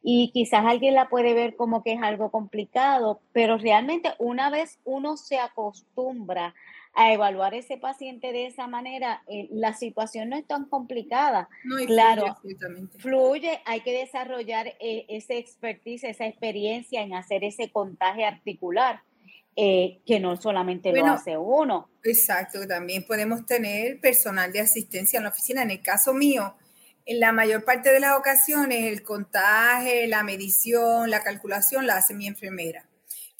Y 0.02 0.30
quizás 0.32 0.64
alguien 0.64 0.94
la 0.94 1.08
puede 1.08 1.34
ver 1.34 1.56
como 1.56 1.82
que 1.82 1.92
es 1.92 2.02
algo 2.02 2.30
complicado, 2.30 3.20
pero 3.32 3.58
realmente 3.58 4.10
una 4.18 4.50
vez 4.50 4.78
uno 4.84 5.16
se 5.16 5.38
acostumbra 5.38 6.54
a 6.94 7.12
evaluar 7.12 7.54
ese 7.54 7.76
paciente 7.76 8.32
de 8.32 8.46
esa 8.46 8.66
manera, 8.66 9.22
eh, 9.28 9.48
la 9.50 9.74
situación 9.74 10.30
no 10.30 10.36
es 10.36 10.46
tan 10.46 10.64
complicada. 10.66 11.48
claro, 11.86 12.36
fluye, 12.98 13.60
hay 13.64 13.80
que 13.80 13.92
desarrollar 13.92 14.74
eh, 14.80 15.06
ese 15.08 15.38
expertise, 15.38 16.04
esa 16.04 16.26
experiencia 16.26 17.02
en 17.02 17.14
hacer 17.14 17.44
ese 17.44 17.70
contagio 17.70 18.26
articular. 18.26 19.02
Eh, 19.56 20.00
que 20.06 20.20
no 20.20 20.36
solamente 20.36 20.92
lo 20.92 21.04
hace 21.04 21.36
uno. 21.36 21.90
Exacto, 22.04 22.66
también 22.68 23.04
podemos 23.04 23.44
tener 23.44 24.00
personal 24.00 24.52
de 24.52 24.60
asistencia 24.60 25.18
en 25.18 25.24
la 25.24 25.30
oficina. 25.30 25.62
En 25.62 25.72
el 25.72 25.82
caso 25.82 26.14
mío, 26.14 26.54
en 27.06 27.20
la 27.20 27.32
mayor 27.32 27.64
parte 27.64 27.92
de 27.92 28.00
las 28.00 28.18
ocasiones, 28.18 28.84
el 28.84 29.02
contagio, 29.02 30.06
la 30.06 30.22
medición, 30.22 31.10
la 31.10 31.22
calculación 31.22 31.86
la 31.86 31.96
hace 31.96 32.14
mi 32.14 32.26
enfermera 32.26 32.86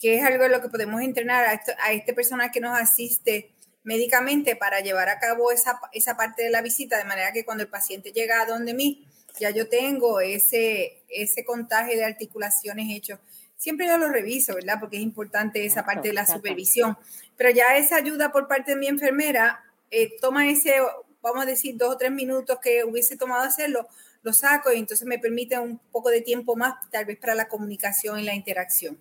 que 0.01 0.15
es 0.15 0.25
algo 0.25 0.45
de 0.45 0.49
lo 0.49 0.61
que 0.61 0.69
podemos 0.69 0.99
entrenar 1.01 1.45
a, 1.45 1.61
a 1.85 1.93
este 1.93 2.13
personal 2.13 2.49
que 2.51 2.59
nos 2.59 2.77
asiste 2.77 3.51
médicamente 3.83 4.55
para 4.55 4.79
llevar 4.81 5.09
a 5.09 5.19
cabo 5.19 5.51
esa, 5.51 5.79
esa 5.93 6.17
parte 6.17 6.43
de 6.43 6.49
la 6.49 6.63
visita, 6.63 6.97
de 6.97 7.03
manera 7.03 7.31
que 7.31 7.45
cuando 7.45 7.63
el 7.63 7.69
paciente 7.69 8.11
llega 8.11 8.41
a 8.41 8.45
donde 8.47 8.73
mí, 8.73 9.05
ya 9.39 9.51
yo 9.51 9.69
tengo 9.69 10.19
ese, 10.19 11.03
ese 11.07 11.45
contagio 11.45 11.95
de 11.95 12.05
articulaciones 12.05 12.87
hecho. 12.89 13.19
Siempre 13.57 13.87
yo 13.87 13.97
lo 13.99 14.09
reviso, 14.09 14.55
¿verdad? 14.55 14.77
Porque 14.79 14.97
es 14.97 15.03
importante 15.03 15.63
esa 15.63 15.85
parte 15.85 16.07
de 16.07 16.15
la 16.15 16.25
supervisión. 16.25 16.97
Pero 17.37 17.51
ya 17.51 17.77
esa 17.77 17.95
ayuda 17.95 18.31
por 18.31 18.47
parte 18.47 18.71
de 18.71 18.77
mi 18.77 18.87
enfermera, 18.87 19.63
eh, 19.91 20.17
toma 20.19 20.49
ese, 20.49 20.73
vamos 21.21 21.43
a 21.43 21.45
decir, 21.45 21.75
dos 21.77 21.95
o 21.95 21.97
tres 21.97 22.11
minutos 22.11 22.59
que 22.61 22.83
hubiese 22.83 23.17
tomado 23.17 23.43
hacerlo, 23.43 23.87
lo 24.23 24.33
saco 24.33 24.71
y 24.71 24.79
entonces 24.79 25.07
me 25.07 25.19
permite 25.19 25.57
un 25.57 25.79
poco 25.91 26.09
de 26.09 26.21
tiempo 26.21 26.55
más, 26.55 26.75
tal 26.91 27.05
vez 27.05 27.17
para 27.17 27.35
la 27.35 27.47
comunicación 27.47 28.19
y 28.19 28.23
la 28.23 28.35
interacción. 28.35 28.99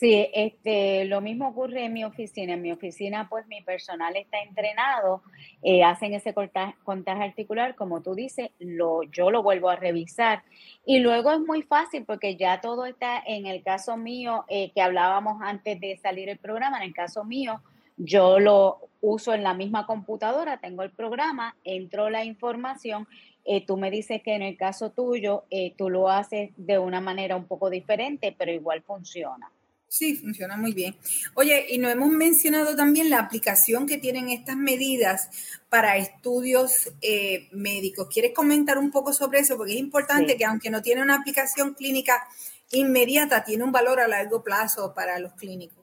Sí, 0.00 0.30
este, 0.32 1.04
lo 1.04 1.20
mismo 1.20 1.48
ocurre 1.48 1.84
en 1.84 1.92
mi 1.92 2.04
oficina. 2.04 2.54
En 2.54 2.62
mi 2.62 2.72
oficina, 2.72 3.28
pues 3.28 3.46
mi 3.48 3.60
personal 3.60 4.16
está 4.16 4.40
entrenado, 4.40 5.22
eh, 5.62 5.82
hacen 5.82 6.14
ese 6.14 6.32
contaje, 6.32 7.22
articular, 7.22 7.74
como 7.74 8.00
tú 8.00 8.14
dices, 8.14 8.50
lo, 8.58 9.02
yo 9.02 9.30
lo 9.30 9.42
vuelvo 9.42 9.68
a 9.68 9.76
revisar. 9.76 10.42
Y 10.86 11.00
luego 11.00 11.32
es 11.32 11.40
muy 11.40 11.62
fácil 11.62 12.04
porque 12.06 12.36
ya 12.36 12.62
todo 12.62 12.86
está, 12.86 13.22
en 13.26 13.46
el 13.46 13.62
caso 13.62 13.98
mío, 13.98 14.46
eh, 14.48 14.70
que 14.72 14.80
hablábamos 14.80 15.42
antes 15.42 15.78
de 15.80 15.98
salir 15.98 16.30
el 16.30 16.38
programa, 16.38 16.78
en 16.78 16.84
el 16.84 16.94
caso 16.94 17.24
mío, 17.24 17.60
yo 18.04 18.38
lo 18.40 18.88
uso 19.00 19.32
en 19.32 19.42
la 19.42 19.54
misma 19.54 19.86
computadora, 19.86 20.60
tengo 20.60 20.82
el 20.82 20.90
programa, 20.90 21.56
entro 21.64 22.10
la 22.10 22.24
información, 22.24 23.06
eh, 23.44 23.64
tú 23.64 23.76
me 23.76 23.90
dices 23.90 24.22
que 24.22 24.34
en 24.34 24.42
el 24.42 24.56
caso 24.56 24.90
tuyo, 24.90 25.44
tú 25.76 25.88
lo 25.88 26.10
haces 26.10 26.50
de 26.56 26.78
una 26.78 27.00
manera 27.00 27.36
un 27.36 27.46
poco 27.46 27.70
diferente, 27.70 28.34
pero 28.36 28.52
igual 28.52 28.82
funciona. 28.82 29.50
Sí, 29.90 30.14
funciona 30.14 30.56
muy 30.56 30.72
bien. 30.72 30.94
Oye, 31.34 31.66
y 31.68 31.78
no 31.78 31.88
hemos 31.88 32.10
mencionado 32.10 32.76
también 32.76 33.10
la 33.10 33.18
aplicación 33.18 33.88
que 33.88 33.98
tienen 33.98 34.28
estas 34.28 34.56
medidas 34.56 35.28
para 35.68 35.96
estudios 35.96 36.92
eh, 37.02 37.48
médicos. 37.50 38.06
¿Quieres 38.08 38.32
comentar 38.32 38.78
un 38.78 38.92
poco 38.92 39.12
sobre 39.12 39.40
eso? 39.40 39.56
Porque 39.56 39.72
es 39.72 39.80
importante 39.80 40.36
que 40.36 40.44
aunque 40.44 40.70
no 40.70 40.80
tiene 40.80 41.02
una 41.02 41.16
aplicación 41.16 41.74
clínica 41.74 42.22
inmediata, 42.70 43.42
tiene 43.42 43.64
un 43.64 43.72
valor 43.72 43.98
a 43.98 44.06
largo 44.06 44.44
plazo 44.44 44.94
para 44.94 45.18
los 45.18 45.32
clínicos. 45.32 45.79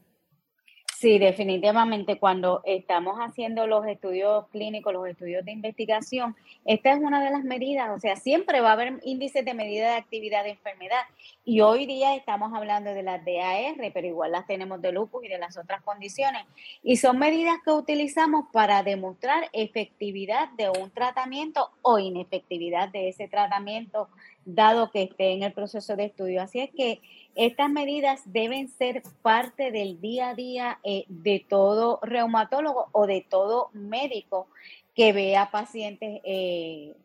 Sí, 1.00 1.20
definitivamente 1.20 2.18
cuando 2.18 2.64
estamos 2.66 3.20
haciendo 3.20 3.68
los 3.68 3.86
estudios 3.86 4.48
clínicos, 4.48 4.92
los 4.92 5.08
estudios 5.08 5.46
de 5.46 5.52
investigación, 5.52 6.36
esta 6.66 6.92
es 6.92 6.98
una 6.98 7.24
de 7.24 7.30
las 7.30 7.44
medidas, 7.44 7.92
o 7.96 8.00
sea, 8.00 8.16
siempre 8.16 8.62
va 8.62 8.70
a 8.70 8.74
haber 8.74 9.00
índices 9.04 9.46
de 9.46 9.54
medida 9.54 9.92
de 9.92 9.98
actividad 9.98 10.44
de 10.44 10.52
enfermedad 10.52 11.04
y 11.46 11.62
hoy 11.62 11.86
día 11.86 12.16
estamos 12.16 12.52
hablando 12.52 12.96
de 12.96 13.04
las 13.04 13.24
DAR, 13.24 13.92
pero 13.94 14.08
igual 14.08 14.32
las 14.32 14.48
tenemos 14.48 14.82
de 14.82 14.92
lupus 14.92 15.24
y 15.24 15.28
de 15.28 15.38
las 15.38 15.56
otras 15.56 15.84
condiciones 15.84 16.48
y 16.82 16.98
son 16.98 17.20
medidas 17.20 17.58
que 17.64 17.74
utilizamos 17.74 18.46
para 18.52 18.82
demostrar 18.82 19.52
efectividad 19.54 20.50
de 20.54 20.72
un 20.72 20.90
tratamiento 20.90 21.70
o 21.84 22.00
inefectividad 22.00 22.90
de 22.90 23.10
ese 23.10 23.28
tratamiento 23.28 24.10
dado 24.46 24.90
que 24.90 25.04
esté 25.04 25.34
en 25.34 25.44
el 25.44 25.54
proceso 25.54 25.96
de 25.96 26.06
estudio. 26.06 26.42
Así 26.42 26.60
es 26.60 26.72
que 26.72 27.02
estas 27.38 27.70
medidas 27.70 28.22
deben 28.26 28.68
ser 28.68 29.04
parte 29.22 29.70
del 29.70 30.02
día 30.02 30.30
a 30.30 30.34
día 30.34 30.80
eh, 30.84 31.06
de 31.08 31.46
todo 31.48 32.00
reumatólogo 32.02 32.88
o 32.92 33.06
de 33.06 33.22
todo 33.30 33.70
médico 33.74 34.48
que 34.96 35.14
vea 35.14 35.52
pacientes 35.52 36.20
eh, 36.24 36.96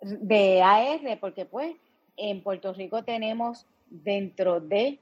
de 0.00 0.62
AR, 0.62 1.18
porque 1.20 1.44
pues 1.44 1.76
en 2.16 2.42
Puerto 2.42 2.72
Rico 2.72 3.04
tenemos 3.04 3.66
dentro 3.90 4.58
de, 4.58 5.00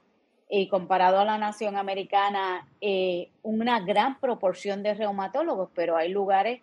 y 0.49 0.67
comparado 0.67 1.19
a 1.19 1.25
la 1.25 1.37
nación 1.37 1.77
americana, 1.77 2.67
eh, 2.81 3.29
una 3.41 3.79
gran 3.79 4.19
proporción 4.19 4.83
de 4.83 4.95
reumatólogos, 4.95 5.69
pero 5.73 5.95
hay 5.95 6.09
lugares 6.09 6.61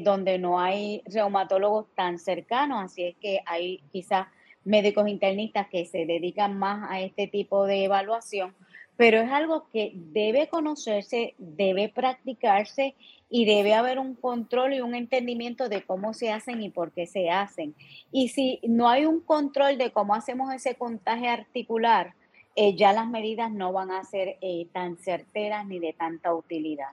donde 0.00 0.38
no 0.38 0.60
hay 0.60 1.02
reumatólogos 1.04 1.84
tan 1.94 2.18
cercanos, 2.18 2.84
así 2.84 3.04
es 3.04 3.16
que 3.16 3.42
hay 3.44 3.82
quizás 3.92 4.28
médicos 4.64 5.08
internistas 5.08 5.68
que 5.68 5.86
se 5.86 6.06
dedican 6.06 6.58
más 6.58 6.90
a 6.90 7.00
este 7.00 7.26
tipo 7.26 7.66
de 7.66 7.84
evaluación, 7.84 8.54
pero 8.96 9.20
es 9.20 9.30
algo 9.30 9.68
que 9.72 9.92
debe 9.94 10.48
conocerse, 10.48 11.34
debe 11.38 11.88
practicarse 11.88 12.94
y 13.28 13.44
debe 13.46 13.74
haber 13.74 13.98
un 13.98 14.14
control 14.14 14.74
y 14.74 14.80
un 14.80 14.94
entendimiento 14.94 15.68
de 15.68 15.82
cómo 15.82 16.14
se 16.14 16.30
hacen 16.30 16.62
y 16.62 16.70
por 16.70 16.92
qué 16.92 17.06
se 17.06 17.30
hacen. 17.30 17.74
Y 18.12 18.28
si 18.28 18.60
no 18.62 18.88
hay 18.88 19.06
un 19.06 19.20
control 19.20 19.78
de 19.78 19.90
cómo 19.90 20.14
hacemos 20.14 20.54
ese 20.54 20.76
contagio 20.76 21.30
articular, 21.30 22.14
eh, 22.56 22.76
ya 22.76 22.92
las 22.92 23.08
medidas 23.08 23.50
no 23.50 23.72
van 23.72 23.90
a 23.90 24.04
ser 24.04 24.36
eh, 24.40 24.68
tan 24.72 24.96
certeras 24.98 25.66
ni 25.66 25.80
de 25.80 25.92
tanta 25.92 26.32
utilidad. 26.32 26.90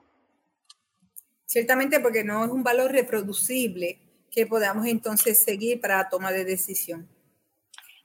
Ciertamente 1.46 2.00
porque 2.00 2.24
no 2.24 2.46
es 2.46 2.50
un 2.50 2.64
valor 2.64 2.92
reproducible 2.92 4.00
que 4.32 4.48
podamos 4.48 4.88
entonces 4.88 5.44
seguir 5.44 5.80
para 5.80 5.98
la 5.98 6.10
toma 6.10 6.32
de 6.32 6.46
decisión. 6.46 7.08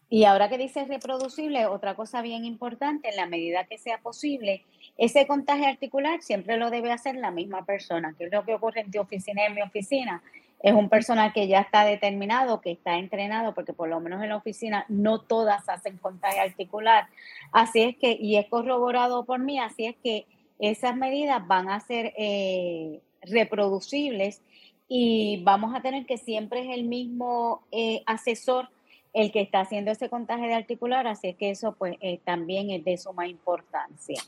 Y 0.08 0.24
ahora 0.24 0.48
que 0.48 0.58
dice 0.58 0.84
reproducible, 0.84 1.66
otra 1.66 1.94
cosa 1.94 2.22
bien 2.22 2.44
importante, 2.44 3.08
en 3.08 3.16
la 3.16 3.26
medida 3.26 3.64
que 3.64 3.76
sea 3.76 3.98
posible, 3.98 4.62
ese 4.96 5.26
contagio 5.26 5.66
articular 5.66 6.22
siempre 6.22 6.56
lo 6.56 6.70
debe 6.70 6.92
hacer 6.92 7.16
la 7.16 7.32
misma 7.32 7.64
persona, 7.64 8.14
que 8.16 8.26
es 8.26 8.32
lo 8.32 8.44
que 8.44 8.54
ocurre 8.54 8.82
en 8.82 8.90
tu 8.92 9.00
oficina 9.00 9.42
y 9.42 9.46
en 9.46 9.54
mi 9.54 9.62
oficina. 9.62 10.22
Es 10.62 10.72
un 10.72 10.88
personal 10.88 11.32
que 11.32 11.48
ya 11.48 11.60
está 11.60 11.84
determinado, 11.84 12.60
que 12.60 12.70
está 12.70 12.98
entrenado, 12.98 13.52
porque 13.52 13.72
por 13.72 13.88
lo 13.88 14.00
menos 14.00 14.22
en 14.22 14.28
la 14.28 14.36
oficina 14.36 14.86
no 14.88 15.20
todas 15.20 15.68
hacen 15.68 15.98
contagio 15.98 16.40
articular. 16.42 17.08
Así 17.52 17.82
es 17.82 17.96
que, 17.96 18.12
y 18.12 18.36
es 18.36 18.46
corroborado 18.46 19.24
por 19.24 19.40
mí, 19.40 19.58
así 19.58 19.86
es 19.86 19.96
que 20.02 20.26
esas 20.58 20.96
medidas 20.96 21.46
van 21.46 21.68
a 21.68 21.80
ser 21.80 22.14
eh, 22.16 23.00
reproducibles 23.22 24.40
y 24.88 25.42
vamos 25.42 25.74
a 25.74 25.82
tener 25.82 26.06
que 26.06 26.16
siempre 26.16 26.60
es 26.60 26.78
el 26.78 26.84
mismo 26.84 27.62
eh, 27.72 28.02
asesor 28.06 28.68
el 29.16 29.32
que 29.32 29.40
está 29.40 29.60
haciendo 29.60 29.90
ese 29.90 30.10
contagio 30.10 30.46
de 30.46 30.54
articular, 30.54 31.06
así 31.06 31.32
que 31.32 31.50
eso 31.50 31.74
pues 31.78 31.96
eh, 32.02 32.20
también 32.22 32.70
es 32.70 32.84
de 32.84 32.98
suma 32.98 33.26
importancia. 33.26 34.22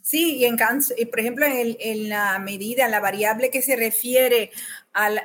Sí, 0.00 0.36
y, 0.36 0.46
en, 0.46 0.56
por 0.56 1.20
ejemplo, 1.20 1.44
en, 1.44 1.76
en, 1.78 2.08
la 2.08 2.38
medida, 2.38 2.86
en 2.86 2.92
la 2.92 3.00
variable 3.00 3.50
que 3.50 3.60
se 3.60 3.76
refiere 3.76 4.50
al 4.94 5.20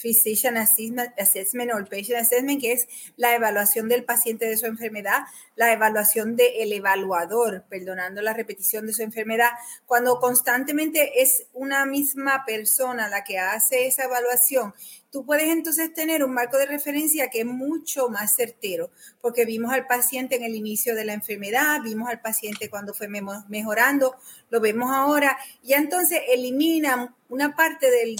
Physician 0.00 0.56
Assessment 0.56 1.70
o 1.72 1.84
Patient 1.84 2.20
Assessment, 2.20 2.60
que 2.60 2.72
es 2.72 2.88
la 3.16 3.34
evaluación 3.34 3.88
del 3.88 4.04
paciente 4.04 4.46
de 4.46 4.56
su 4.56 4.66
enfermedad, 4.66 5.20
la 5.56 5.72
evaluación 5.72 6.36
del 6.36 6.72
evaluador, 6.72 7.64
perdonando 7.68 8.22
la 8.22 8.32
repetición 8.32 8.86
de 8.86 8.92
su 8.92 9.02
enfermedad, 9.02 9.50
cuando 9.86 10.18
constantemente 10.18 11.22
es 11.22 11.46
una 11.52 11.86
misma 11.86 12.44
persona 12.44 13.08
la 13.08 13.24
que 13.24 13.38
hace 13.38 13.86
esa 13.86 14.04
evaluación 14.04 14.74
tú 15.10 15.26
puedes 15.26 15.48
entonces 15.48 15.92
tener 15.92 16.24
un 16.24 16.32
marco 16.32 16.56
de 16.56 16.66
referencia 16.66 17.28
que 17.28 17.40
es 17.40 17.46
mucho 17.46 18.08
más 18.08 18.34
certero, 18.36 18.90
porque 19.20 19.44
vimos 19.44 19.72
al 19.72 19.86
paciente 19.86 20.36
en 20.36 20.44
el 20.44 20.54
inicio 20.54 20.94
de 20.94 21.04
la 21.04 21.12
enfermedad, 21.12 21.80
vimos 21.82 22.08
al 22.08 22.20
paciente 22.20 22.70
cuando 22.70 22.94
fue 22.94 23.08
mejorando, 23.08 24.16
lo 24.50 24.60
vemos 24.60 24.90
ahora, 24.90 25.36
y 25.62 25.72
entonces 25.72 26.20
elimina 26.28 27.14
una 27.28 27.56
parte 27.56 27.90
de, 27.90 28.16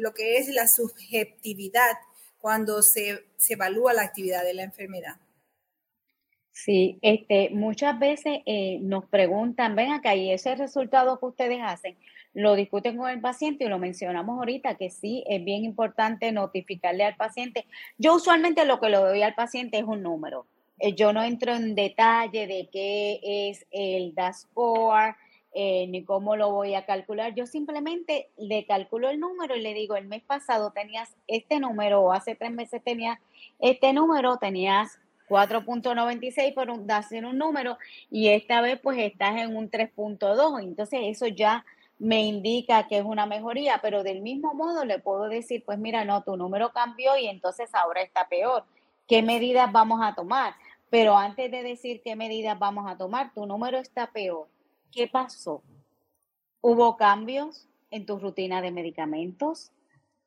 lo 0.00 0.14
que 0.14 0.38
es 0.38 0.48
la 0.48 0.66
subjetividad 0.66 1.98
cuando 2.40 2.82
se, 2.82 3.26
evalúa 3.48 3.92
la 3.92 4.02
actividad 4.02 4.44
de 4.44 4.54
la 4.54 4.62
enfermedad. 4.62 5.16
Sí, 6.52 6.98
este, 7.02 7.50
muchas 7.50 7.98
veces 8.00 8.40
eh, 8.44 8.78
nos 8.80 9.04
preguntan, 9.04 9.76
ven 9.76 9.92
acá, 9.92 10.16
y 10.16 10.32
ese 10.32 10.56
resultado 10.56 11.20
que 11.20 11.26
ustedes 11.26 11.60
hacen, 11.62 11.96
lo 12.38 12.54
discuten 12.54 12.96
con 12.96 13.10
el 13.10 13.20
paciente 13.20 13.64
y 13.64 13.68
lo 13.68 13.80
mencionamos 13.80 14.38
ahorita, 14.38 14.76
que 14.76 14.90
sí 14.90 15.24
es 15.26 15.44
bien 15.44 15.64
importante 15.64 16.30
notificarle 16.30 17.02
al 17.02 17.16
paciente. 17.16 17.66
Yo 17.98 18.14
usualmente 18.14 18.64
lo 18.64 18.78
que 18.78 18.90
le 18.90 18.98
doy 18.98 19.22
al 19.22 19.34
paciente 19.34 19.76
es 19.76 19.84
un 19.84 20.04
número. 20.04 20.46
Eh, 20.78 20.94
yo 20.94 21.12
no 21.12 21.24
entro 21.24 21.52
en 21.52 21.74
detalle 21.74 22.46
de 22.46 22.68
qué 22.70 23.18
es 23.24 23.66
el 23.72 24.14
DASCOR, 24.14 25.16
eh, 25.52 25.88
ni 25.88 26.04
cómo 26.04 26.36
lo 26.36 26.52
voy 26.52 26.76
a 26.76 26.86
calcular. 26.86 27.34
Yo 27.34 27.44
simplemente 27.44 28.28
le 28.36 28.64
calculo 28.66 29.08
el 29.08 29.18
número 29.18 29.56
y 29.56 29.60
le 29.60 29.74
digo, 29.74 29.96
el 29.96 30.06
mes 30.06 30.22
pasado 30.22 30.70
tenías 30.70 31.16
este 31.26 31.58
número 31.58 32.02
o 32.02 32.12
hace 32.12 32.36
tres 32.36 32.52
meses 32.52 32.80
tenías 32.84 33.18
este 33.58 33.92
número, 33.92 34.36
tenías 34.36 35.00
4.96 35.28 36.54
por 36.54 36.70
un, 36.70 36.86
en 37.10 37.24
un 37.24 37.36
número 37.36 37.78
y 38.12 38.28
esta 38.28 38.60
vez 38.60 38.78
pues 38.80 38.96
estás 38.98 39.40
en 39.40 39.56
un 39.56 39.68
3.2. 39.68 40.62
Entonces 40.62 41.00
eso 41.02 41.26
ya 41.26 41.64
me 41.98 42.22
indica 42.22 42.86
que 42.86 42.98
es 42.98 43.04
una 43.04 43.26
mejoría, 43.26 43.80
pero 43.82 44.02
del 44.02 44.20
mismo 44.22 44.54
modo 44.54 44.84
le 44.84 44.98
puedo 44.98 45.28
decir, 45.28 45.64
pues 45.64 45.78
mira, 45.78 46.04
no, 46.04 46.22
tu 46.22 46.36
número 46.36 46.72
cambió 46.72 47.16
y 47.16 47.26
entonces 47.26 47.74
ahora 47.74 48.02
está 48.02 48.28
peor. 48.28 48.64
¿Qué 49.06 49.22
medidas 49.22 49.72
vamos 49.72 50.00
a 50.02 50.14
tomar? 50.14 50.54
Pero 50.90 51.16
antes 51.16 51.50
de 51.50 51.62
decir 51.62 52.00
qué 52.02 52.16
medidas 52.16 52.58
vamos 52.58 52.90
a 52.90 52.96
tomar, 52.96 53.32
tu 53.34 53.46
número 53.46 53.78
está 53.78 54.10
peor. 54.10 54.48
¿Qué 54.92 55.06
pasó? 55.06 55.62
¿Hubo 56.60 56.96
cambios 56.96 57.68
en 57.90 58.06
tu 58.06 58.18
rutina 58.18 58.62
de 58.62 58.70
medicamentos? 58.70 59.72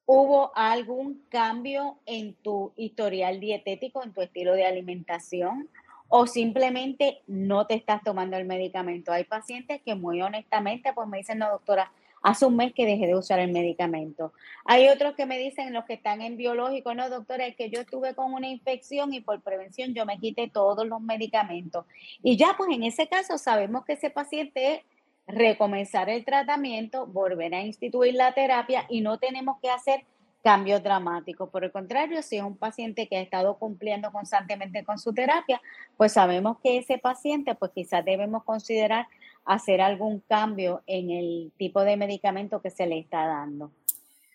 ¿Hubo 0.06 0.52
algún 0.56 1.26
cambio 1.30 2.00
en 2.06 2.34
tu 2.36 2.74
historial 2.76 3.40
dietético, 3.40 4.04
en 4.04 4.14
tu 4.14 4.22
estilo 4.22 4.54
de 4.54 4.66
alimentación? 4.66 5.70
O 6.14 6.28
simplemente 6.28 7.22
no 7.26 7.66
te 7.66 7.74
estás 7.74 8.04
tomando 8.04 8.36
el 8.36 8.46
medicamento. 8.46 9.14
Hay 9.14 9.24
pacientes 9.24 9.82
que 9.82 9.96
muy 9.96 10.22
honestamente 10.22 10.92
pues 10.94 11.08
me 11.08 11.20
dicen, 11.20 11.40
no 11.40 11.50
doctora, 11.50 11.90
hace 12.22 12.46
un 12.46 12.58
mes 12.58 12.74
que 12.74 12.86
dejé 12.86 13.08
de 13.08 13.16
usar 13.16 13.40
el 13.40 13.54
medicamento. 13.54 14.34
Hay 14.66 14.90
otros 14.90 15.16
que 15.16 15.26
me 15.26 15.38
dicen, 15.38 15.72
los 15.72 15.86
que 15.86 15.94
están 15.94 16.22
en 16.22 16.36
biológico, 16.36 16.94
no 16.94 17.10
doctora, 17.10 17.48
es 17.48 17.56
que 17.56 17.70
yo 17.70 17.80
estuve 17.80 18.14
con 18.14 18.34
una 18.34 18.50
infección 18.50 19.14
y 19.14 19.22
por 19.22 19.40
prevención 19.40 19.94
yo 19.94 20.06
me 20.06 20.20
quité 20.20 20.50
todos 20.50 20.86
los 20.86 21.00
medicamentos. 21.00 21.86
Y 22.22 22.36
ya 22.36 22.56
pues 22.58 22.70
en 22.72 22.84
ese 22.84 23.08
caso 23.08 23.38
sabemos 23.38 23.86
que 23.86 23.94
ese 23.94 24.10
paciente 24.10 24.84
recomenzar 25.28 26.10
el 26.10 26.26
tratamiento, 26.26 27.08
volver 27.08 27.56
a 27.56 27.62
instituir 27.62 28.16
la 28.16 28.34
terapia 28.34 28.86
y 28.90 29.00
no 29.00 29.18
tenemos 29.18 29.60
que 29.62 29.70
hacer 29.70 30.04
cambios 30.44 30.84
dramáticos. 30.84 31.50
Por 31.50 31.64
el 31.64 31.72
contrario, 31.72 32.22
si 32.22 32.38
es 32.38 32.44
un 32.44 32.58
paciente 32.58 33.08
que 33.08 33.18
ha 33.18 33.22
estado 33.22 33.58
cumpliendo 33.58 34.12
constantemente 34.12 34.84
con 34.84 35.00
su 35.00 35.14
terapia, 35.14 35.62
pues 35.98 36.14
sabemos 36.14 36.58
que 36.62 36.78
ese 36.78 36.98
paciente, 36.98 37.56
pues 37.56 37.72
quizás 37.74 38.04
debemos 38.04 38.44
considerar 38.44 39.08
hacer 39.46 39.82
algún 39.82 40.20
cambio 40.22 40.84
en 40.88 41.10
el 41.10 41.52
tipo 41.58 41.84
de 41.84 41.98
medicamento 41.98 42.62
que 42.62 42.70
se 42.70 42.86
le 42.86 43.00
está 43.00 43.26
dando. 43.26 43.72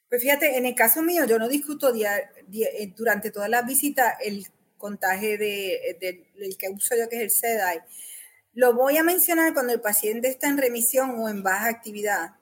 Pues 0.09 0.23
fíjate, 0.23 0.57
en 0.57 0.67
el 0.67 0.75
caso 0.75 1.03
mío, 1.03 1.25
yo 1.27 1.39
no 1.39 1.49
discuto 1.49 1.93
eh, 1.95 2.93
durante 2.97 3.31
todas 3.31 3.49
las 3.49 3.67
visitas 3.67 4.15
el 4.25 4.47
contagio 4.79 5.39
de, 5.39 5.97
del 6.01 6.57
que 6.57 6.69
uso 6.69 6.95
yo, 6.97 7.09
que 7.09 7.17
es 7.17 7.23
el 7.23 7.31
SEDAI. 7.31 7.81
Lo 8.55 8.75
voy 8.75 8.97
a 8.97 9.03
mencionar 9.03 9.53
cuando 9.53 9.73
el 9.73 9.81
paciente 9.81 10.29
está 10.29 10.49
en 10.49 10.59
remisión 10.59 11.19
o 11.19 11.29
en 11.29 11.43
baja 11.43 11.69
actividad 11.69 12.37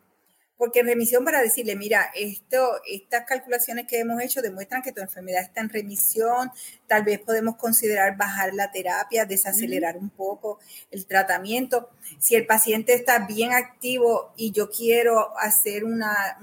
porque 0.57 0.81
en 0.81 0.87
remisión 0.87 1.25
para 1.25 1.41
decirle, 1.41 1.77
mira, 1.77 2.11
esto, 2.15 2.81
estas 2.87 3.25
calculaciones 3.27 3.87
que 3.87 3.99
hemos 3.99 4.23
hecho 4.23 4.41
demuestran 4.41 4.83
que 4.83 4.93
tu 4.93 5.01
enfermedad 5.01 5.43
está 5.43 5.61
en 5.61 5.69
remisión, 5.69 6.51
tal 6.87 7.05
vez 7.05 7.21
podemos 7.21 7.57
considerar 7.57 8.17
bajar 8.17 8.55
la 8.55 8.71
terapia, 8.71 9.25
desacelerar 9.25 9.97
un 9.97 10.11
poco 10.11 10.61
el 10.91 11.07
tratamiento. 11.07 11.91
Si 12.19 12.37
el 12.37 12.47
paciente 12.47 12.95
está 12.95 13.27
bien 13.27 13.53
activo 13.53 14.33
y 14.37 14.53
yo 14.53 14.71
quiero 14.71 15.37
hacer 15.39 15.85
un 15.85 16.01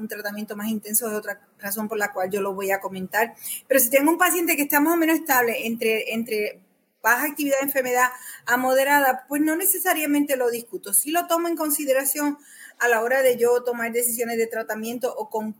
tratamiento 0.09 0.55
más 0.55 0.67
intenso, 0.67 1.07
es 1.07 1.13
otra 1.13 1.39
razón 1.59 1.87
por 1.87 1.97
la 1.97 2.11
cual 2.11 2.29
yo 2.29 2.41
lo 2.41 2.53
voy 2.53 2.71
a 2.71 2.79
comentar. 2.79 3.35
Pero 3.67 3.79
si 3.79 3.89
tengo 3.89 4.11
un 4.11 4.17
paciente 4.17 4.55
que 4.55 4.63
está 4.63 4.79
más 4.79 4.93
o 4.93 4.97
menos 4.97 5.19
estable 5.19 5.65
entre, 5.65 6.13
entre 6.13 6.61
baja 7.01 7.25
actividad 7.25 7.57
de 7.59 7.65
enfermedad 7.65 8.09
a 8.45 8.57
moderada, 8.57 9.25
pues 9.27 9.41
no 9.41 9.55
necesariamente 9.55 10.35
lo 10.35 10.49
discuto. 10.49 10.93
Si 10.93 11.11
lo 11.11 11.27
tomo 11.27 11.47
en 11.47 11.55
consideración 11.55 12.37
a 12.81 12.87
la 12.87 13.01
hora 13.01 13.21
de 13.21 13.37
yo 13.37 13.63
tomar 13.63 13.91
decisiones 13.91 14.37
de 14.37 14.47
tratamiento 14.47 15.13
o 15.15 15.29
con, 15.29 15.55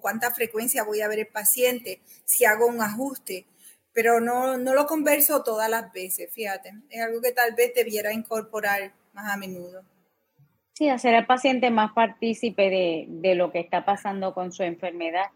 cuánta 0.00 0.32
frecuencia 0.32 0.82
voy 0.82 1.00
a 1.02 1.08
ver 1.08 1.20
el 1.20 1.28
paciente, 1.28 2.00
si 2.24 2.44
hago 2.44 2.66
un 2.66 2.82
ajuste, 2.82 3.46
pero 3.92 4.20
no, 4.20 4.58
no 4.58 4.74
lo 4.74 4.86
converso 4.86 5.44
todas 5.44 5.70
las 5.70 5.92
veces, 5.92 6.32
fíjate, 6.32 6.74
es 6.90 7.00
algo 7.00 7.20
que 7.22 7.30
tal 7.30 7.54
vez 7.54 7.72
debiera 7.74 8.12
incorporar 8.12 8.92
más 9.12 9.32
a 9.32 9.36
menudo. 9.36 9.84
Sí, 10.72 10.88
hacer 10.88 11.14
al 11.14 11.26
paciente 11.26 11.70
más 11.70 11.92
partícipe 11.92 12.68
de, 12.68 13.06
de 13.08 13.36
lo 13.36 13.52
que 13.52 13.60
está 13.60 13.84
pasando 13.84 14.34
con 14.34 14.50
su 14.52 14.64
enfermedad 14.64 15.26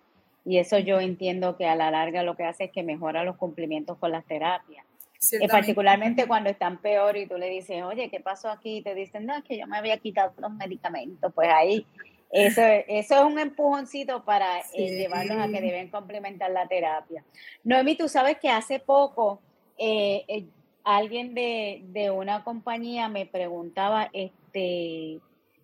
y 0.45 0.59
eso 0.59 0.79
yo 0.79 0.99
entiendo 0.99 1.57
que 1.57 1.67
a 1.67 1.77
la 1.77 1.93
larga 1.93 2.25
lo 2.25 2.35
que 2.35 2.45
hace 2.45 2.65
es 2.65 2.73
que 2.73 2.83
mejora 2.83 3.23
los 3.23 3.37
cumplimientos 3.37 3.97
con 3.99 4.11
las 4.11 4.25
terapias. 4.25 4.85
Eh, 5.33 5.49
particularmente 5.49 6.29
cuando 6.29 6.49
están 6.49 6.79
peor 6.79 7.17
y 7.17 7.27
tú 7.27 7.37
le 7.39 7.51
dices, 7.51 7.83
oye, 7.83 8.09
¿qué 8.09 8.21
pasó 8.21 8.51
aquí? 8.51 8.79
Y 8.79 8.83
te 8.83 8.95
dicen, 8.95 9.27
no, 9.27 9.37
es 9.37 9.43
que 9.43 9.59
yo 9.59 9.67
me 9.67 9.77
había 9.77 9.99
quitado 9.99 10.33
los 10.39 10.53
medicamentos. 10.53 11.33
Pues 11.35 11.49
ahí, 11.53 11.85
eso, 12.31 12.63
eso 12.63 13.15
es 13.17 13.25
un 13.25 13.39
empujoncito 13.39 14.25
para 14.25 14.61
eh, 14.75 14.97
llevarlos 14.97 15.39
a 15.39 15.49
que 15.49 15.61
deben 15.61 15.89
complementar 15.89 16.53
la 16.53 16.69
terapia. 16.69 17.25
Noemi, 17.65 17.97
tú 17.97 18.09
sabes 18.09 18.39
que 18.39 18.49
hace 18.49 18.79
poco 18.79 19.41
eh, 19.77 20.47
alguien 20.85 21.35
de, 21.35 21.83
de, 21.87 22.13
una 22.13 22.45
compañía 22.45 23.09
me 23.09 23.27
preguntaba, 23.27 24.11
este, 24.13 25.19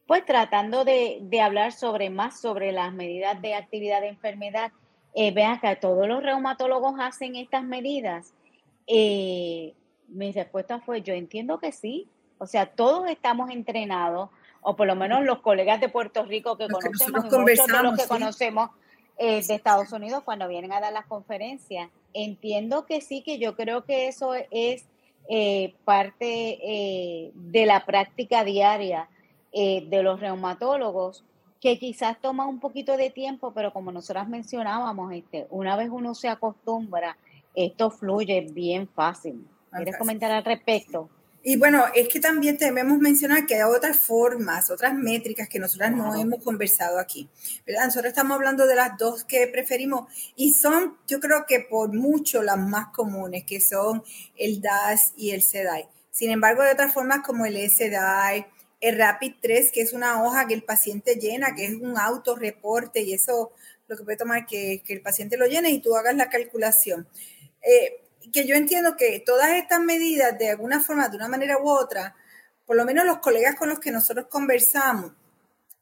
pues 0.08 0.24
tratando 0.24 0.84
de, 0.84 1.18
de, 1.22 1.40
hablar 1.40 1.70
sobre 1.70 2.10
más 2.10 2.40
sobre 2.40 2.72
las 2.72 2.92
medidas 2.92 3.40
de 3.40 3.54
actividad 3.54 4.00
de 4.00 4.08
enfermedad. 4.08 4.72
vean 5.14 5.60
que 5.60 5.76
todos 5.76 6.08
los 6.08 6.24
reumatólogos 6.24 6.96
hacen 6.98 7.36
estas 7.36 7.62
medidas. 7.62 8.34
Eh, 8.86 9.74
mi 10.08 10.32
respuesta 10.32 10.80
fue, 10.80 11.02
yo 11.02 11.14
entiendo 11.14 11.58
que 11.58 11.72
sí. 11.72 12.08
O 12.38 12.46
sea, 12.46 12.66
todos 12.66 13.08
estamos 13.08 13.50
entrenados, 13.50 14.30
o 14.60 14.76
por 14.76 14.86
lo 14.86 14.96
menos 14.96 15.24
los 15.24 15.40
colegas 15.40 15.80
de 15.80 15.88
Puerto 15.88 16.24
Rico 16.24 16.56
que 16.56 16.68
conocemos, 16.68 17.24
y 17.24 17.36
muchos 17.36 17.66
de 17.66 17.82
los 17.82 17.98
que 17.98 18.08
conocemos 18.08 18.70
eh, 19.16 19.46
de 19.46 19.54
Estados 19.54 19.92
Unidos 19.92 20.24
cuando 20.24 20.48
vienen 20.48 20.72
a 20.72 20.80
dar 20.80 20.92
las 20.92 21.06
conferencias. 21.06 21.88
Entiendo 22.12 22.84
que 22.84 23.00
sí, 23.00 23.22
que 23.22 23.38
yo 23.38 23.54
creo 23.54 23.84
que 23.84 24.08
eso 24.08 24.34
es 24.50 24.86
eh, 25.28 25.74
parte 25.84 26.58
eh, 26.62 27.30
de 27.34 27.66
la 27.66 27.84
práctica 27.86 28.44
diaria 28.44 29.08
de 29.52 30.02
los 30.02 30.18
reumatólogos, 30.18 31.24
que 31.60 31.78
quizás 31.78 32.20
toma 32.20 32.44
un 32.44 32.58
poquito 32.58 32.96
de 32.96 33.10
tiempo, 33.10 33.52
pero 33.54 33.72
como 33.72 33.92
nosotras 33.92 34.28
mencionábamos, 34.28 35.12
este, 35.12 35.46
una 35.48 35.76
vez 35.76 35.90
uno 35.92 36.16
se 36.16 36.28
acostumbra 36.28 37.16
esto 37.54 37.90
fluye 37.90 38.46
bien 38.52 38.88
fácil. 38.88 39.46
¿Quieres 39.70 39.96
comentar 39.96 40.30
al 40.30 40.44
respecto? 40.44 41.10
Y 41.46 41.56
bueno, 41.56 41.84
es 41.94 42.08
que 42.08 42.20
también 42.20 42.56
debemos 42.56 42.98
mencionar 42.98 43.44
que 43.44 43.56
hay 43.56 43.62
otras 43.62 43.98
formas, 43.98 44.70
otras 44.70 44.94
métricas 44.94 45.46
que 45.46 45.58
nosotras 45.58 45.92
no 45.92 46.18
hemos 46.18 46.42
conversado 46.42 46.98
aquí. 46.98 47.28
¿verdad? 47.66 47.84
Nosotros 47.84 48.12
estamos 48.12 48.36
hablando 48.36 48.66
de 48.66 48.74
las 48.74 48.96
dos 48.96 49.24
que 49.24 49.46
preferimos 49.48 50.10
y 50.36 50.54
son, 50.54 50.96
yo 51.06 51.20
creo 51.20 51.44
que 51.46 51.60
por 51.60 51.92
mucho 51.92 52.42
las 52.42 52.56
más 52.56 52.86
comunes, 52.94 53.44
que 53.44 53.60
son 53.60 54.02
el 54.36 54.62
DAS 54.62 55.12
y 55.18 55.32
el 55.32 55.42
SEDAI. 55.42 55.86
Sin 56.10 56.30
embargo, 56.30 56.62
hay 56.62 56.72
otras 56.72 56.94
formas 56.94 57.20
como 57.20 57.44
el 57.44 57.70
SEDAI, 57.70 58.46
el 58.80 58.96
Rapid 58.96 59.34
3, 59.42 59.70
que 59.70 59.82
es 59.82 59.92
una 59.92 60.22
hoja 60.22 60.46
que 60.46 60.54
el 60.54 60.62
paciente 60.62 61.16
llena, 61.16 61.54
que 61.54 61.66
es 61.66 61.74
un 61.74 61.98
autorreporte 61.98 63.02
y 63.02 63.12
eso 63.12 63.52
lo 63.86 63.98
que 63.98 64.04
puede 64.04 64.16
tomar 64.16 64.46
que, 64.46 64.82
que 64.82 64.94
el 64.94 65.02
paciente 65.02 65.36
lo 65.36 65.46
llene 65.46 65.70
y 65.70 65.80
tú 65.80 65.94
hagas 65.94 66.14
la 66.14 66.30
calculación. 66.30 67.06
Eh, 67.64 68.00
que 68.32 68.46
yo 68.46 68.54
entiendo 68.56 68.96
que 68.96 69.20
todas 69.20 69.50
estas 69.50 69.80
medidas, 69.80 70.38
de 70.38 70.50
alguna 70.50 70.80
forma, 70.80 71.08
de 71.08 71.16
una 71.16 71.28
manera 71.28 71.58
u 71.58 71.68
otra, 71.68 72.16
por 72.66 72.76
lo 72.76 72.84
menos 72.84 73.04
los 73.04 73.18
colegas 73.18 73.56
con 73.56 73.68
los 73.68 73.78
que 73.78 73.90
nosotros 73.90 74.26
conversamos, 74.28 75.12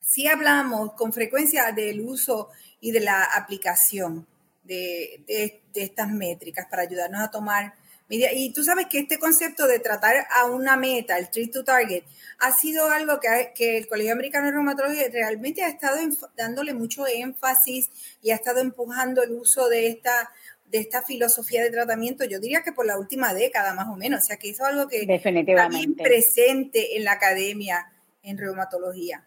sí 0.01 0.27
hablamos 0.27 0.93
con 0.95 1.13
frecuencia 1.13 1.73
del 1.73 2.01
uso 2.01 2.51
y 2.81 2.91
de 2.91 3.01
la 3.01 3.25
aplicación 3.25 4.27
de, 4.65 5.25
de, 5.27 5.63
estas 5.75 6.11
métricas 6.11 6.67
para 6.67 6.83
ayudarnos 6.83 7.21
a 7.21 7.31
tomar 7.31 7.75
medidas. 8.09 8.33
Y 8.35 8.53
tú 8.53 8.63
sabes 8.65 8.87
que 8.87 8.99
este 8.99 9.19
concepto 9.19 9.67
de 9.67 9.79
tratar 9.79 10.27
a 10.31 10.45
una 10.47 10.77
meta, 10.77 11.19
el 11.19 11.31
treat 11.31 11.53
to 11.53 11.65
target, 11.65 12.05
ha 12.41 12.53
sido 12.53 12.89
algo 12.89 13.21
que, 13.21 13.53
que 13.55 13.79
el 13.79 13.89
Colegio 13.89 14.13
Americano 14.13 14.47
de 14.47 14.53
Reumatología 14.53 15.09
realmente 15.11 15.63
ha 15.63 15.69
estado 15.69 15.97
dándole 16.37 16.75
mucho 16.75 17.07
énfasis 17.07 17.91
y 18.21 18.33
ha 18.33 18.35
estado 18.35 18.61
empujando 18.61 19.23
el 19.23 19.33
uso 19.33 19.69
de 19.69 19.89
esta 19.89 20.31
de 20.73 20.79
esta 20.79 21.03
filosofía 21.03 21.63
de 21.63 21.71
tratamiento, 21.71 22.25
yo 22.25 22.41
diría 22.41 22.63
que 22.63 22.73
por 22.73 22.87
la 22.87 22.99
última 22.99 23.35
década 23.35 23.75
más 23.75 23.89
o 23.89 23.97
menos, 23.97 24.25
o 24.25 24.27
sea 24.27 24.39
que 24.39 24.49
eso 24.49 24.65
es 24.65 24.71
algo 24.71 24.89
que 24.89 25.03
está 25.03 25.69
bien 25.69 25.95
presente 25.95 26.97
en 26.97 27.05
la 27.05 27.13
academia 27.13 27.93
en 28.23 28.39
reumatología. 28.39 29.23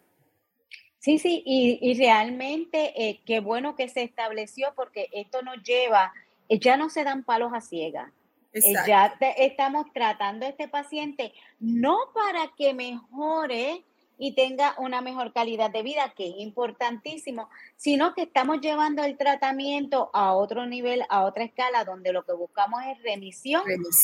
Sí, 0.97 1.19
sí, 1.19 1.43
y, 1.45 1.93
realmente 1.99 2.93
eh, 2.95 3.21
qué 3.27 3.41
bueno 3.41 3.75
que 3.75 3.89
se 3.89 4.01
estableció 4.01 4.73
porque 4.75 5.07
esto 5.11 5.43
nos 5.43 5.61
lleva, 5.61 6.11
eh, 6.49 6.57
ya 6.57 6.77
no 6.77 6.89
se 6.89 7.03
dan 7.03 7.23
palos 7.23 7.53
a 7.53 7.61
ciegas. 7.61 8.11
Eh, 8.51 8.73
ya 8.87 9.15
estamos 9.37 9.85
tratando 9.93 10.47
a 10.47 10.49
este 10.49 10.67
paciente 10.67 11.33
no 11.59 11.97
para 12.13 12.53
que 12.57 12.73
mejore 12.73 13.83
y 14.17 14.33
tenga 14.33 14.75
una 14.77 15.01
mejor 15.01 15.33
calidad 15.33 15.71
de 15.71 15.83
vida, 15.83 16.13
que 16.15 16.27
es 16.29 16.35
importantísimo, 16.37 17.49
sino 17.75 18.13
que 18.13 18.23
estamos 18.23 18.61
llevando 18.61 19.03
el 19.03 19.17
tratamiento 19.17 20.09
a 20.13 20.33
otro 20.33 20.65
nivel, 20.65 21.03
a 21.09 21.23
otra 21.23 21.43
escala, 21.43 21.83
donde 21.83 22.13
lo 22.13 22.23
que 22.23 22.33
buscamos 22.33 22.81
es 22.85 23.01
remisión, 23.03 23.63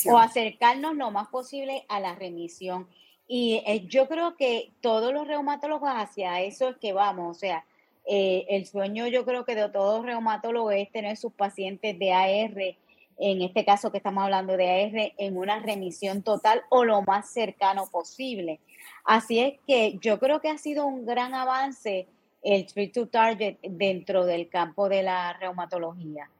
o 0.10 0.17
acercarnos 0.17 0.95
lo 0.95 1.12
más 1.12 1.28
posible 1.30 1.86
a 1.88 2.00
la 2.00 2.15
remisión. 2.15 2.88
Y 3.28 3.63
eh, 3.65 3.86
yo 3.88 4.08
creo 4.08 4.36
que 4.36 4.74
todos 4.82 5.13
los 5.13 5.28
reumatólogos 5.28 5.89
hacia 5.89 6.41
eso 6.41 6.69
es 6.69 6.78
que 6.78 6.91
vamos, 6.91 7.38
o 7.38 7.39
sea, 7.39 7.65
eh, 8.06 8.45
el 8.50 8.65
sueño 8.65 9.08
yo 9.08 9.26
creo 9.26 9.45
que 9.45 9.56
de 9.56 9.69
todos 9.69 10.04
reumatólogos 10.04 10.74
es 10.74 10.91
tener 10.91 11.17
sus 11.17 11.32
pacientes 11.32 11.97
de 11.97 12.12
AR, 12.12 12.76
en 13.22 13.44
este 13.44 13.64
caso 13.64 13.92
que 13.92 14.00
estamos 14.00 14.24
hablando 14.24 14.58
de 14.58 14.68
AR, 14.68 15.14
en 15.18 15.38
una 15.38 15.60
remisión 15.60 16.24
total 16.24 16.64
o 16.70 16.84
lo 16.84 17.04
más 17.04 17.32
cercano 17.32 17.88
posible. 17.88 18.60
Así 19.06 19.40
es 19.40 19.54
que 19.68 20.00
yo 20.02 20.20
creo 20.20 20.42
que 20.42 20.50
ha 20.50 20.58
sido 20.58 20.88
un 20.88 21.06
gran 21.06 21.36
avance 21.36 22.08
el 22.42 22.66
Treat 22.66 22.94
to 22.94 23.08
Target 23.08 23.58
dentro 23.62 24.26
del 24.26 24.50
campo 24.50 24.90
de 24.90 25.04
la 25.04 25.34
reumatología. 25.34 26.32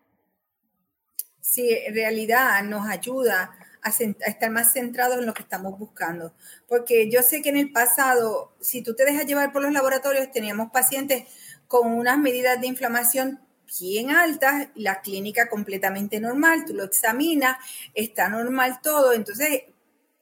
Sí, 1.40 1.70
en 1.70 1.94
realidad 1.94 2.64
nos 2.64 2.88
ayuda 2.88 3.52
a, 3.84 3.90
estar 3.90 4.50
más 4.50 4.74
centrados 4.74 5.20
en 5.20 5.28
lo 5.28 5.36
que 5.36 5.44
estamos 5.44 5.78
buscando. 5.78 6.34
Porque 6.68 7.12
yo 7.12 7.22
sé 7.22 7.44
que 7.44 7.50
en 7.50 7.58
el 7.58 7.72
pasado, 7.72 8.54
si 8.60 8.82
tú 8.82 8.96
te 8.96 9.06
dejas 9.06 9.28
llevar 9.28 9.52
por 9.52 9.62
los 9.62 9.72
laboratorios, 9.72 10.32
teníamos 10.32 10.72
pacientes 10.72 11.26
con 11.68 11.92
unas 11.94 12.18
medidas 12.18 12.60
de 12.60 12.68
inflamación 12.68 13.40
bien 13.80 14.12
altas, 14.12 14.70
la 14.76 15.02
clínica 15.02 15.50
completamente 15.50 16.20
normal, 16.20 16.66
tú 16.66 16.74
lo 16.74 16.84
examinas, 16.84 17.58
está 17.94 18.30
normal 18.30 18.80
todo, 18.82 19.14
entonces, 19.14 19.64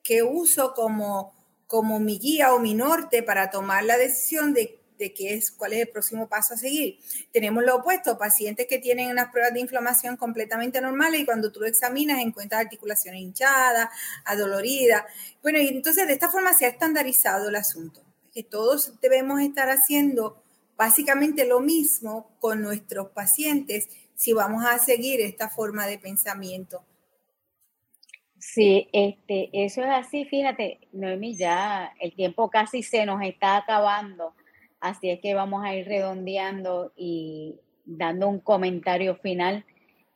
¿qué 0.03 0.23
uso 0.23 0.73
como 0.73 1.33
como 1.69 1.99
mi 1.99 2.17
guía 2.17 2.55
o 2.55 2.59
mi 2.59 2.73
norte 2.73 3.21
para 3.21 3.51
tomar 3.51 3.83
la 3.83 3.95
decisión 3.95 4.55
de, 4.55 4.79
qué 4.97 5.35
es, 5.35 5.51
cuál 5.51 5.73
es 5.73 5.81
el 5.81 5.89
próximo 5.89 6.27
paso 6.27 6.55
a 6.55 6.57
seguir. 6.57 6.97
Tenemos 7.31 7.63
lo 7.63 7.75
opuesto, 7.75 8.17
pacientes 8.17 8.65
que 8.65 8.79
tienen 8.79 9.11
unas 9.11 9.29
pruebas 9.29 9.53
de 9.53 9.59
inflamación 9.59 10.17
completamente 10.17 10.81
normales 10.81 11.21
y 11.21 11.25
cuando 11.25 11.51
tú 11.51 11.59
lo 11.59 11.67
examinas 11.67 12.21
encuentras 12.21 12.61
articulaciones 12.61 13.21
hinchadas, 13.21 13.87
adoloridas. 14.25 15.03
Bueno, 15.43 15.59
y 15.59 15.67
entonces 15.67 16.07
de 16.07 16.13
esta 16.13 16.29
forma 16.29 16.55
se 16.55 16.65
ha 16.65 16.69
estandarizado 16.69 17.49
el 17.49 17.55
asunto, 17.55 18.01
que 18.33 18.41
todos 18.41 18.99
debemos 18.99 19.39
estar 19.39 19.69
haciendo 19.69 20.41
básicamente 20.79 21.45
lo 21.45 21.59
mismo 21.59 22.31
con 22.39 22.61
nuestros 22.61 23.09
pacientes 23.09 23.89
si 24.15 24.31
vamos 24.31 24.63
a 24.65 24.79
seguir 24.79 25.19
esta 25.19 25.49
forma 25.49 25.85
de 25.85 25.99
pensamiento. 25.99 26.85
Sí, 28.37 28.87
este, 28.93 29.49
eso 29.51 29.81
es 29.81 29.89
así, 29.89 30.23
fíjate, 30.23 30.79
Noemi, 30.93 31.35
ya 31.35 31.93
el 31.99 32.13
tiempo 32.13 32.49
casi 32.49 32.81
se 32.81 33.05
nos 33.05 33.21
está 33.21 33.57
acabando, 33.57 34.33
así 34.79 35.09
es 35.09 35.19
que 35.19 35.33
vamos 35.33 35.65
a 35.65 35.75
ir 35.75 35.85
redondeando 35.85 36.93
y 36.95 37.59
dando 37.83 38.29
un 38.29 38.39
comentario 38.39 39.17
final 39.17 39.65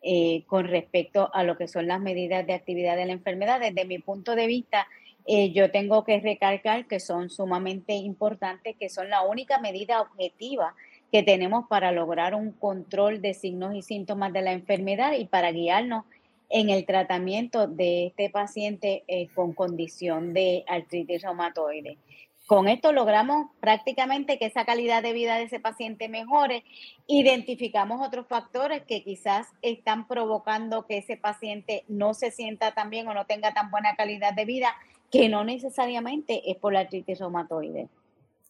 eh, 0.01 0.45
con 0.47 0.65
respecto 0.69 1.29
a 1.33 1.43
lo 1.43 1.57
que 1.57 1.67
son 1.67 1.87
las 1.87 1.99
medidas 1.99 2.47
de 2.47 2.53
actividad 2.53 2.95
de 2.95 3.05
la 3.05 3.11
enfermedad. 3.11 3.59
Desde 3.59 3.83
mi 3.83 3.99
punto 3.99 4.33
de 4.33 4.47
vista, 4.47 4.87
eh, 5.25 5.51
yo 5.51 5.71
tengo 5.71 6.03
que 6.03 6.19
recalcar 6.19 6.87
que 6.87 6.99
son 6.99 7.29
sumamente 7.29 7.93
importantes, 7.93 8.75
que 8.77 8.89
son 8.89 9.09
la 9.09 9.21
única 9.21 9.59
medida 9.59 10.01
objetiva 10.01 10.75
que 11.11 11.23
tenemos 11.23 11.67
para 11.67 11.91
lograr 11.91 12.35
un 12.35 12.51
control 12.51 13.21
de 13.21 13.33
signos 13.33 13.75
y 13.75 13.81
síntomas 13.81 14.33
de 14.33 14.41
la 14.41 14.51
enfermedad 14.51 15.13
y 15.13 15.25
para 15.25 15.51
guiarnos 15.51 16.05
en 16.49 16.69
el 16.69 16.85
tratamiento 16.85 17.67
de 17.67 18.07
este 18.07 18.29
paciente 18.29 19.03
eh, 19.07 19.27
con 19.33 19.53
condición 19.53 20.33
de 20.33 20.63
artritis 20.67 21.21
reumatoide. 21.21 21.97
Con 22.45 22.67
esto 22.67 22.91
logramos 22.91 23.47
prácticamente 23.61 24.37
que 24.37 24.47
esa 24.47 24.65
calidad 24.65 25.01
de 25.01 25.13
vida 25.13 25.37
de 25.37 25.43
ese 25.43 25.61
paciente 25.61 26.09
mejore. 26.09 26.65
Identificamos 27.07 28.05
otros 28.05 28.27
factores 28.27 28.83
que 28.83 29.01
quizás 29.01 29.47
están 29.61 30.07
provocando 30.07 30.85
que 30.85 30.97
ese 30.97 31.15
paciente 31.15 31.85
no 31.87 32.13
se 32.13 32.31
sienta 32.31 32.73
tan 32.73 32.89
bien 32.89 33.07
o 33.07 33.13
no 33.13 33.25
tenga 33.25 33.53
tan 33.53 33.71
buena 33.71 33.95
calidad 33.95 34.33
de 34.33 34.43
vida, 34.43 34.75
que 35.13 35.29
no 35.29 35.43
necesariamente 35.43 36.41
es 36.49 36.57
por 36.57 36.73
la 36.73 36.79
artritis 36.79 37.19
reumatoide. 37.19 37.87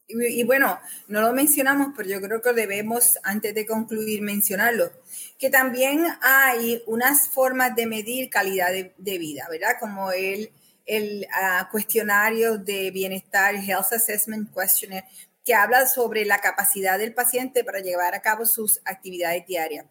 Y, 0.07 0.43
bueno, 0.43 0.79
no 1.09 1.19
lo 1.19 1.33
mencionamos, 1.33 1.89
pero 1.95 2.07
yo 2.07 2.21
creo 2.21 2.41
que 2.41 2.53
debemos, 2.53 3.19
antes 3.23 3.53
de 3.53 3.65
concluir, 3.65 4.21
mencionarlo, 4.21 4.89
que 5.37 5.49
también 5.49 6.05
hay 6.21 6.81
unas 6.87 7.27
formas 7.27 7.75
de 7.75 7.85
medir 7.85 8.29
calidad 8.29 8.69
de, 8.71 9.17
vida, 9.17 9.45
¿verdad? 9.49 9.75
Como 9.77 10.13
el, 10.13 10.51
el 10.85 11.27
ah, 11.33 11.67
cuestionario 11.69 12.57
de 12.57 12.91
bienestar, 12.91 13.55
Health 13.55 13.91
Assessment 13.91 14.49
Questionnaire, 14.53 15.07
que 15.43 15.55
habla 15.55 15.85
sobre 15.85 16.23
la 16.23 16.39
capacidad 16.39 16.97
del 16.97 17.13
paciente 17.13 17.65
para 17.65 17.79
llevar 17.79 18.15
a 18.15 18.21
cabo 18.21 18.45
sus 18.45 18.79
actividades 18.85 19.45
diarias. 19.45 19.85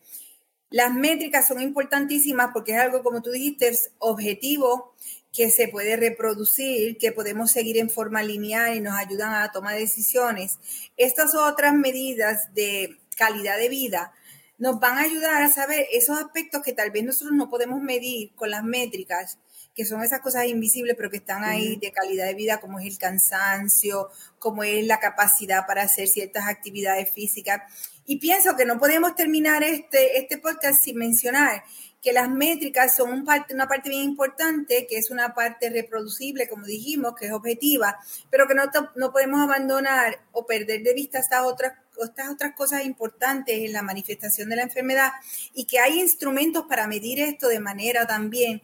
Las 0.70 0.94
métricas 0.94 1.46
son 1.48 1.60
importantísimas 1.60 2.50
porque 2.54 2.72
es 2.72 2.78
algo, 2.78 3.02
como 3.02 3.20
tú 3.20 3.30
dijiste, 3.30 3.68
es 3.68 3.90
objetivo 3.98 4.94
que 5.32 5.50
se 5.50 5.68
puede 5.68 5.96
reproducir, 5.96 6.98
que 6.98 7.10
podemos 7.10 7.50
seguir 7.50 7.78
en 7.78 7.88
forma 7.88 8.22
lineal 8.22 8.76
y 8.76 8.80
nos 8.80 8.94
ayudan 8.98 9.34
a 9.34 9.50
tomar 9.50 9.76
decisiones. 9.76 10.58
Estas 10.96 11.34
otras 11.34 11.72
medidas 11.74 12.52
de 12.54 12.98
calidad 13.16 13.56
de 13.56 13.68
vida 13.68 14.12
nos 14.58 14.78
van 14.78 14.98
a 14.98 15.02
ayudar 15.02 15.42
a 15.42 15.48
saber 15.48 15.86
esos 15.90 16.18
aspectos 16.18 16.62
que 16.62 16.72
tal 16.72 16.90
vez 16.90 17.02
nosotros 17.02 17.34
no 17.34 17.48
podemos 17.48 17.80
medir 17.80 18.34
con 18.34 18.50
las 18.50 18.62
métricas, 18.62 19.38
que 19.74 19.86
son 19.86 20.02
esas 20.02 20.20
cosas 20.20 20.46
invisibles, 20.46 20.94
pero 20.96 21.10
que 21.10 21.16
están 21.16 21.44
ahí 21.44 21.76
de 21.76 21.92
calidad 21.92 22.26
de 22.26 22.34
vida, 22.34 22.60
como 22.60 22.78
es 22.78 22.86
el 22.86 22.98
cansancio, 22.98 24.10
como 24.38 24.62
es 24.62 24.86
la 24.86 25.00
capacidad 25.00 25.66
para 25.66 25.82
hacer 25.82 26.08
ciertas 26.08 26.46
actividades 26.46 27.10
físicas. 27.10 27.62
Y 28.04 28.16
pienso 28.16 28.54
que 28.54 28.66
no 28.66 28.78
podemos 28.78 29.14
terminar 29.14 29.64
este, 29.64 30.18
este 30.18 30.36
podcast 30.38 30.82
sin 30.84 30.96
mencionar 30.96 31.64
que 32.02 32.12
las 32.12 32.28
métricas 32.28 32.96
son 32.96 33.12
un 33.12 33.24
parte, 33.24 33.54
una 33.54 33.68
parte 33.68 33.88
bien 33.88 34.02
importante, 34.02 34.88
que 34.88 34.96
es 34.96 35.10
una 35.10 35.34
parte 35.34 35.70
reproducible, 35.70 36.48
como 36.48 36.66
dijimos, 36.66 37.14
que 37.14 37.26
es 37.26 37.32
objetiva, 37.32 37.96
pero 38.28 38.48
que 38.48 38.54
no, 38.54 38.64
no 38.96 39.12
podemos 39.12 39.40
abandonar 39.40 40.18
o 40.32 40.44
perder 40.44 40.82
de 40.82 40.94
vista 40.94 41.20
estas 41.20 41.42
otras, 41.44 41.74
estas 42.04 42.30
otras 42.30 42.54
cosas 42.56 42.84
importantes 42.84 43.56
en 43.56 43.72
la 43.72 43.82
manifestación 43.82 44.48
de 44.50 44.56
la 44.56 44.62
enfermedad 44.62 45.12
y 45.54 45.64
que 45.66 45.78
hay 45.78 46.00
instrumentos 46.00 46.64
para 46.68 46.88
medir 46.88 47.20
esto 47.20 47.46
de 47.46 47.60
manera 47.60 48.04
también 48.04 48.62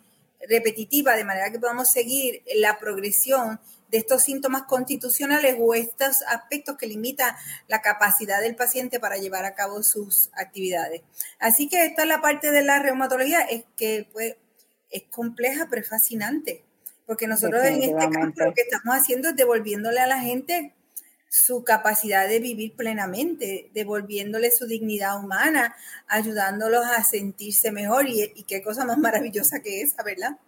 repetitiva, 0.49 1.15
de 1.15 1.25
manera 1.25 1.53
que 1.53 1.61
podamos 1.61 1.91
seguir 1.91 2.43
la 2.57 2.79
progresión 2.79 3.61
de 3.91 3.99
estos 3.99 4.23
síntomas 4.23 4.63
constitucionales 4.65 5.57
o 5.59 5.75
estos 5.75 6.23
aspectos 6.29 6.77
que 6.77 6.87
limitan 6.87 7.35
la 7.67 7.81
capacidad 7.81 8.41
del 8.41 8.57
paciente 8.57 9.01
para 9.01 9.17
llevar 9.17 9.45
a 9.45 9.55
cabo 9.55 9.83
sus 9.83 10.31
actividades. 10.35 11.03
Así 11.39 11.69
que 11.69 11.85
esta 11.85 12.03
es 12.03 12.09
la 12.09 12.21
parte 12.21 12.51
de 12.51 12.63
la 12.63 12.79
reumatología, 12.81 13.41
es 13.41 13.65
que 13.77 14.09
pues, 14.13 14.37
es 14.91 15.05
compleja, 15.11 15.67
pero 15.69 15.83
es 15.83 15.89
fascinante. 15.89 16.65
Porque 17.07 17.27
nosotros 17.27 17.65
en 17.65 17.83
este 17.83 18.11
caso 18.11 18.45
lo 18.45 18.55
que 18.55 18.63
estamos 18.63 18.95
haciendo 18.95 19.31
es 19.31 19.37
devolviéndole 19.37 20.01
a 20.01 20.07
la 20.07 20.21
gente 20.21 20.75
su 21.31 21.65
capacidad 21.65 22.29
de 22.29 22.41
vivir 22.41 22.75
plenamente, 22.75 23.71
devolviéndole 23.73 24.51
su 24.51 24.67
dignidad 24.67 25.19
humana, 25.19 25.75
ayudándolos 26.07 26.85
a 26.87 27.03
sentirse 27.05 27.73
mejor 27.73 28.09
y, 28.09 28.33
y 28.35 28.43
qué 28.45 28.63
cosa 28.63 28.85
más 28.85 28.99
maravillosa 28.99 29.61
que 29.61 29.81
esa, 29.83 30.03
¿verdad? 30.03 30.39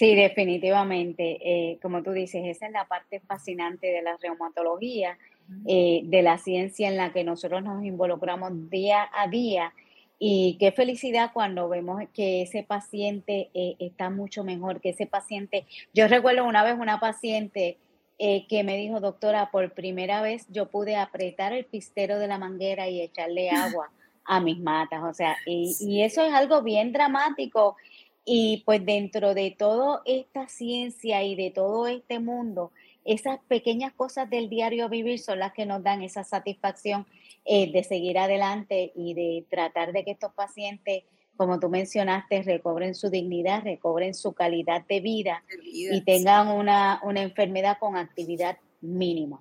Sí, 0.00 0.14
definitivamente. 0.14 1.36
Eh, 1.42 1.78
como 1.82 2.02
tú 2.02 2.12
dices, 2.12 2.42
esa 2.46 2.64
es 2.64 2.72
la 2.72 2.86
parte 2.86 3.20
fascinante 3.20 3.88
de 3.88 4.00
la 4.00 4.16
reumatología, 4.16 5.18
eh, 5.66 6.00
de 6.04 6.22
la 6.22 6.38
ciencia 6.38 6.88
en 6.88 6.96
la 6.96 7.12
que 7.12 7.22
nosotros 7.22 7.62
nos 7.62 7.84
involucramos 7.84 8.70
día 8.70 9.10
a 9.12 9.28
día. 9.28 9.74
Y 10.18 10.56
qué 10.58 10.72
felicidad 10.72 11.32
cuando 11.34 11.68
vemos 11.68 12.00
que 12.14 12.40
ese 12.40 12.62
paciente 12.62 13.50
eh, 13.52 13.76
está 13.78 14.08
mucho 14.08 14.42
mejor, 14.42 14.80
que 14.80 14.88
ese 14.88 15.04
paciente, 15.04 15.66
yo 15.92 16.08
recuerdo 16.08 16.46
una 16.46 16.64
vez 16.64 16.76
una 16.78 16.98
paciente 16.98 17.76
que 18.18 18.62
me 18.64 18.78
dijo, 18.78 19.00
doctora, 19.00 19.50
por 19.50 19.72
primera 19.72 20.22
vez 20.22 20.46
yo 20.48 20.70
pude 20.70 20.96
apretar 20.96 21.52
el 21.52 21.66
pistero 21.66 22.18
de 22.18 22.26
la 22.26 22.38
manguera 22.38 22.88
y 22.88 23.02
echarle 23.02 23.50
agua 23.50 23.90
a 24.24 24.40
mis 24.40 24.58
matas. 24.58 25.02
O 25.04 25.12
sea, 25.12 25.36
y, 25.44 25.76
y 25.78 26.02
eso 26.02 26.22
es 26.22 26.32
algo 26.32 26.62
bien 26.62 26.92
dramático 26.92 27.76
y 28.24 28.62
pues 28.66 28.84
dentro 28.84 29.34
de 29.34 29.54
toda 29.56 30.02
esta 30.04 30.48
ciencia 30.48 31.22
y 31.24 31.34
de 31.36 31.50
todo 31.50 31.86
este 31.86 32.18
mundo, 32.20 32.72
esas 33.04 33.40
pequeñas 33.48 33.92
cosas 33.92 34.28
del 34.28 34.48
diario 34.48 34.88
vivir 34.88 35.18
son 35.18 35.38
las 35.38 35.52
que 35.52 35.66
nos 35.66 35.82
dan 35.82 36.02
esa 36.02 36.22
satisfacción 36.22 37.06
eh, 37.44 37.72
de 37.72 37.82
seguir 37.82 38.18
adelante 38.18 38.92
y 38.94 39.14
de 39.14 39.46
tratar 39.48 39.92
de 39.92 40.04
que 40.04 40.10
estos 40.12 40.32
pacientes, 40.34 41.04
como 41.36 41.58
tú 41.58 41.70
mencionaste, 41.70 42.42
recobren 42.42 42.94
su 42.94 43.08
dignidad, 43.08 43.62
recobren 43.64 44.14
su 44.14 44.34
calidad 44.34 44.84
de 44.86 45.00
vida, 45.00 45.42
y 45.64 46.02
tengan 46.02 46.48
una, 46.48 47.00
enfermedad 47.16 47.78
con 47.80 47.96
actividad 47.96 48.58
mínima. 48.82 49.40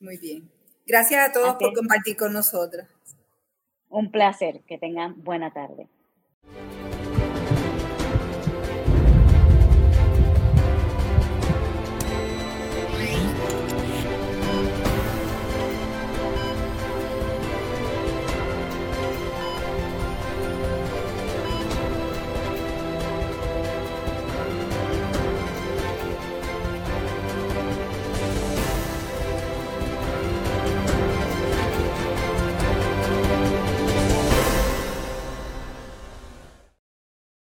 Muy 0.00 0.16
bien. 0.16 0.50
Gracias 0.86 1.28
a 1.28 1.32
todos 1.32 1.54
por 1.54 1.72
compartir 1.72 2.16
con 2.16 2.32
nosotros. 2.32 2.86
Un 3.88 4.10
placer. 4.10 4.62
Que 4.66 4.78
tengan 4.78 5.22
buena 5.22 5.52
tarde. 5.52 5.88